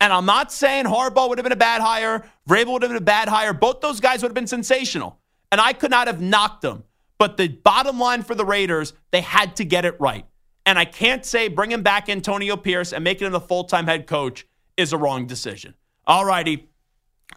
[0.00, 2.96] And I'm not saying Harbaugh would have been a bad hire, Vrabel would have been
[2.96, 3.52] a bad hire.
[3.52, 5.20] Both those guys would have been sensational.
[5.52, 6.82] And I could not have knocked them.
[7.16, 10.26] But the bottom line for the Raiders, they had to get it right.
[10.66, 14.06] And I can't say bringing back Antonio Pierce and making him the full time head
[14.06, 14.46] coach
[14.76, 15.74] is a wrong decision.
[16.06, 16.68] All righty,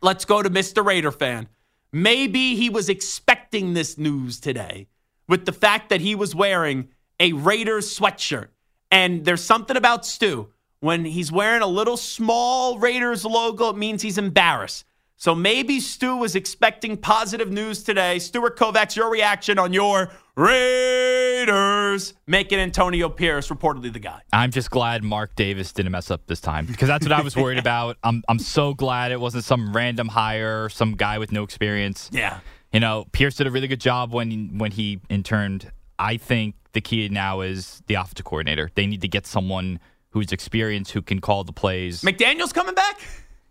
[0.01, 0.83] let's go to Mr.
[0.83, 1.47] Raider fan.
[1.93, 4.87] Maybe he was expecting this news today
[5.27, 8.47] with the fact that he was wearing a Raiders sweatshirt.
[8.91, 10.49] And there's something about Stu.
[10.81, 14.85] When he's wearing a little small Raiders logo, it means he's embarrassed.
[15.15, 18.17] So maybe Stu was expecting positive news today.
[18.17, 24.21] Stuart Kovacs, your reaction on your Raiders making Antonio Pierce reportedly the guy.
[24.33, 27.35] I'm just glad Mark Davis didn't mess up this time because that's what I was
[27.35, 27.97] worried about.
[28.03, 32.09] I'm I'm so glad it wasn't some random hire, some guy with no experience.
[32.11, 32.39] Yeah.
[32.73, 35.71] You know, Pierce did a really good job when when he interned.
[35.99, 38.69] I think the key now is the offensive coordinator.
[38.75, 42.01] They need to get someone who's experienced who can call the plays.
[42.01, 42.99] McDaniels coming back?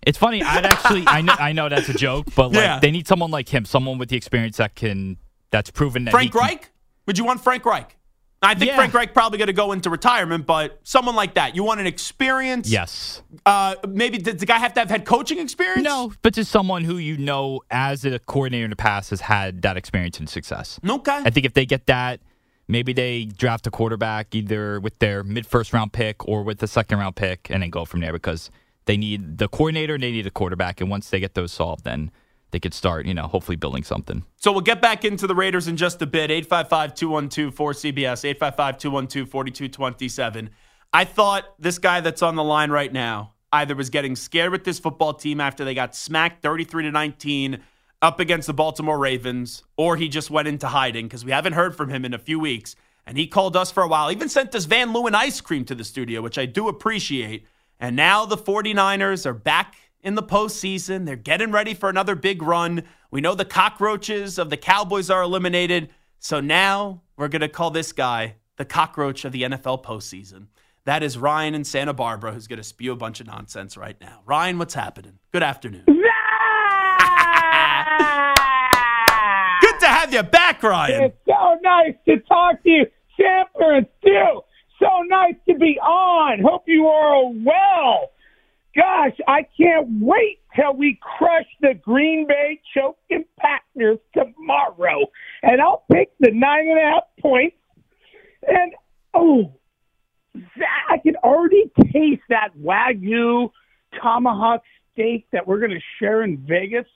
[0.07, 0.43] It's funny.
[0.43, 2.79] I'd actually, I know, I know that's a joke, but like Yeah.
[2.81, 5.19] they need someone like him, someone with the experience that can,
[5.51, 6.71] that's proven that Frank can- Reich?
[7.07, 7.97] Would you want Frank Reich?
[8.43, 8.77] I think Yeah.
[8.77, 11.55] Frank Reich probably going to go into retirement, but someone like that.
[11.55, 12.71] You want an experience?
[12.71, 13.23] Yes.
[13.45, 15.85] Uh, maybe does the guy have to have head coaching experience?
[15.85, 19.61] No, but just someone who you know as a coordinator in the past has had
[19.63, 20.81] that experience and success.
[20.89, 21.21] Okay.
[21.25, 22.21] I think if they get that,
[22.71, 26.67] maybe they draft a quarterback either with their mid first round pick or with the
[26.67, 28.51] second round pick and then go from there because
[28.87, 30.81] They need the coordinator and they need a quarterback.
[30.81, 32.11] And once they get those solved, then
[32.51, 34.25] they could start, you know, hopefully building something.
[34.37, 36.31] So we'll get back into the Raiders in just a bit.
[36.31, 40.51] 855 212 4CBS, 855 212 4227.
[40.93, 44.65] I thought this guy that's on the line right now either was getting scared with
[44.65, 47.61] this football team after they got smacked 33 to 19
[48.03, 51.77] up against the Baltimore Ravens, or he just went into hiding because we haven't heard
[51.77, 52.77] from him in a few weeks.
[53.07, 55.75] And he called us for a while, even sent us Van Leeuwen ice cream to
[55.75, 57.47] the studio, which I do appreciate.
[57.79, 61.07] And now the 49ers are back in the postseason.
[61.07, 62.85] They're getting ready for another big run.
[63.11, 65.91] We know the cockroaches of the Cowboys are eliminated.
[66.19, 70.47] So now we're going to call this guy the cockroach of the NFL postseason.
[70.85, 74.01] That is Ryan in Santa Barbara, who's going to spew a bunch of nonsense right
[74.01, 74.21] now.
[74.25, 75.19] Ryan, what's happening?
[75.33, 75.85] Good afternoon.
[75.87, 75.97] Good
[79.81, 81.05] to have you back, Ryan.
[81.05, 82.87] It's so nice to talk to you,
[83.19, 84.41] Samter and Stu.
[84.79, 86.41] So nice to be on.
[86.43, 88.11] Hope you are well.
[88.75, 95.07] Gosh, I can't wait till we crush the Green Bay choking Packers tomorrow.
[95.43, 97.57] And I'll pick the nine and a half points.
[98.47, 98.73] And,
[99.13, 99.53] oh,
[100.89, 103.51] I can already taste that Wagyu
[104.01, 104.63] tomahawk
[104.93, 106.87] steak that we're going to share in Vegas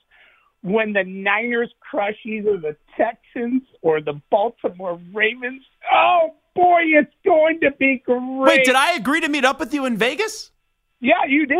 [0.65, 5.61] when the Niners crush either the Texans or the Baltimore Ravens.
[5.93, 8.57] Oh, boy, it's going to be great.
[8.57, 10.51] Wait, did I agree to meet up with you in Vegas?
[10.99, 11.59] Yeah, you did.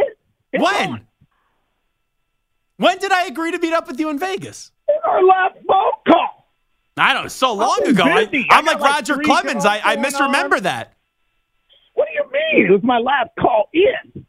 [0.54, 0.90] It's when?
[0.90, 1.08] on.
[2.78, 4.72] When did I agree to meet up with you in Vegas?
[4.90, 6.50] In our last phone call.
[6.98, 8.04] I don't know, so long ago.
[8.04, 8.48] I, busy.
[8.50, 9.66] I am like like Roger Clemens.
[9.66, 10.64] I, I misremember on.
[10.64, 10.94] that.
[11.94, 12.66] What do you mean?
[12.66, 14.26] It was my last call in.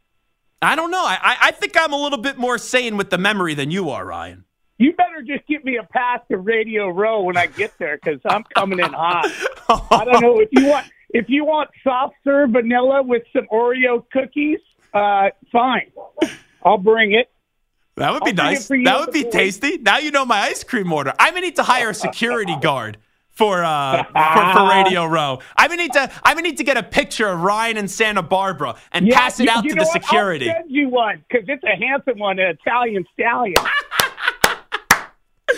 [0.60, 1.02] I don't know.
[1.02, 4.04] I, I think I'm a little bit more sane with the memory than you are,
[4.04, 4.45] Ryan.
[4.78, 8.20] You better just give me a pass to Radio Row when I get there because
[8.26, 9.26] I'm coming in hot.
[9.90, 14.04] I don't know if you want if you want soft serve vanilla with some Oreo
[14.12, 14.58] cookies.
[14.92, 15.90] Uh, fine,
[16.64, 17.30] I'll bring it.
[17.96, 18.68] That would be I'll nice.
[18.68, 19.78] That would be tasty.
[19.78, 21.14] Now you know my ice cream order.
[21.18, 22.98] I'm gonna need to hire a security guard
[23.30, 25.38] for uh for, for Radio Row.
[25.56, 28.22] I'm gonna need to I'm gonna need to get a picture of Ryan in Santa
[28.22, 29.92] Barbara and Yeah, pass it you- out you to the what?
[30.02, 30.50] security.
[30.50, 33.54] I'll send you one because it's a handsome one, an Italian stallion.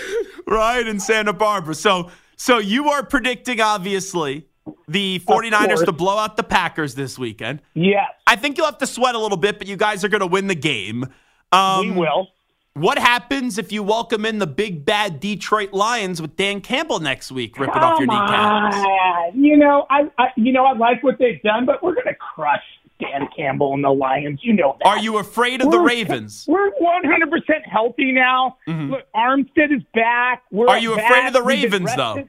[0.47, 1.75] Ryan in Santa Barbara.
[1.75, 4.47] So so you are predicting obviously
[4.87, 7.63] the 49ers to blow out the Packers this weekend.
[7.75, 10.21] yes, I think you'll have to sweat a little bit, but you guys are going
[10.21, 11.07] to win the game.
[11.53, 12.29] Um, we will.
[12.75, 17.33] What happens if you welcome in the big bad Detroit Lions with Dan Campbell next
[17.33, 18.77] week, ripping off your kneecaps?
[18.77, 19.43] on.
[19.43, 22.63] You know, I, I you know I like what they've done, but we're gonna crush
[23.01, 24.41] Dan Campbell and the Lions.
[24.43, 24.87] You know that.
[24.89, 26.45] Are you afraid of the We're- Ravens?
[26.49, 28.57] We're 100% healthy now.
[28.67, 30.43] Look, Armstead is back.
[30.51, 30.71] We're Mm-hmm.
[30.71, 31.05] Are you back.
[31.11, 32.29] afraid of the Ravens, though?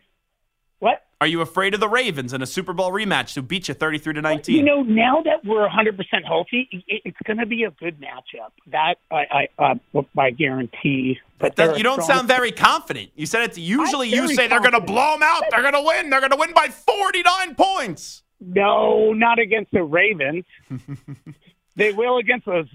[0.79, 1.03] What?
[1.21, 4.13] Are you afraid of the Ravens in a Super Bowl rematch who beat you 33
[4.13, 4.55] to 19?
[4.55, 8.51] You know, now that we're 100% healthy, it, it's going to be a good matchup.
[8.67, 11.19] That I, I, uh, I guarantee.
[11.37, 13.09] But That- you don't sound very confident.
[13.17, 15.43] You said it's usually you say they're going to blow them out.
[15.51, 16.09] They're going to win.
[16.09, 18.23] They're going to win by 49 points.
[18.41, 20.45] No, not against the Ravens.
[21.75, 22.67] they will against those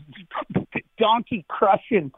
[0.99, 2.13] donkey crushing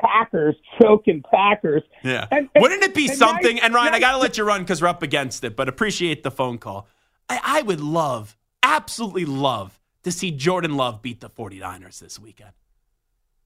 [0.00, 1.82] Packers, choking Packers.
[2.02, 2.26] Yeah.
[2.30, 3.56] And- and- Wouldn't it be and something?
[3.56, 5.68] nice- and Ryan, I got to let you run because we're up against it, but
[5.68, 6.88] appreciate the phone call.
[7.28, 12.50] I, I would love, absolutely love to see Jordan Love beat the 49ers this weekend.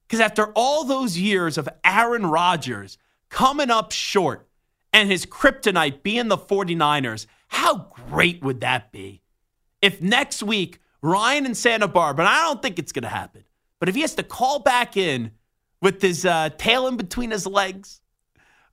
[0.07, 2.97] Because after all those years of Aaron Rodgers
[3.29, 4.47] coming up short
[4.91, 9.21] and his kryptonite being the 49ers, how great would that be?
[9.81, 13.43] If next week, Ryan in Santa Barbara, and I don't think it's going to happen,
[13.79, 15.31] but if he has to call back in
[15.81, 18.01] with his uh, tail in between his legs,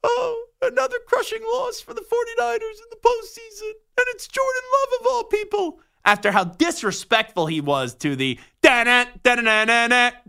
[0.02, 3.70] oh, another crushing loss for the 49ers in the postseason.
[3.98, 5.80] And it's Jordan Love of all people.
[6.04, 9.06] After how disrespectful he was to the da-na,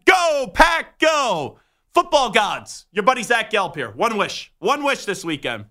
[0.05, 1.59] go, pack, go.
[1.93, 3.91] Football gods, your buddy Zach Gelb here.
[3.91, 5.65] One wish, one wish this weekend.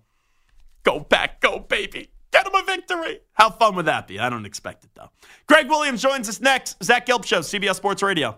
[0.83, 2.09] Go pack, go, baby.
[2.37, 3.21] Get him a victory.
[3.33, 4.19] How fun would that be?
[4.19, 5.09] I don't expect it, though.
[5.47, 6.81] Greg Williams joins us next.
[6.83, 8.37] Zach Gelb Show, CBS Sports Radio.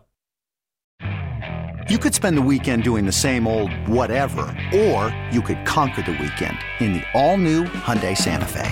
[1.89, 6.11] You could spend the weekend doing the same old whatever, or you could conquer the
[6.11, 8.71] weekend in the all-new Hyundai Santa Fe.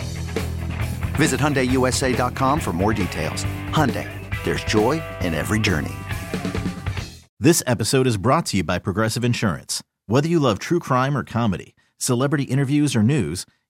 [1.15, 3.43] Visit HyundaiUSA.com for more details.
[3.71, 4.09] Hyundai,
[4.45, 5.95] there's joy in every journey.
[7.39, 9.83] This episode is brought to you by Progressive Insurance.
[10.05, 13.45] Whether you love true crime or comedy, celebrity interviews or news,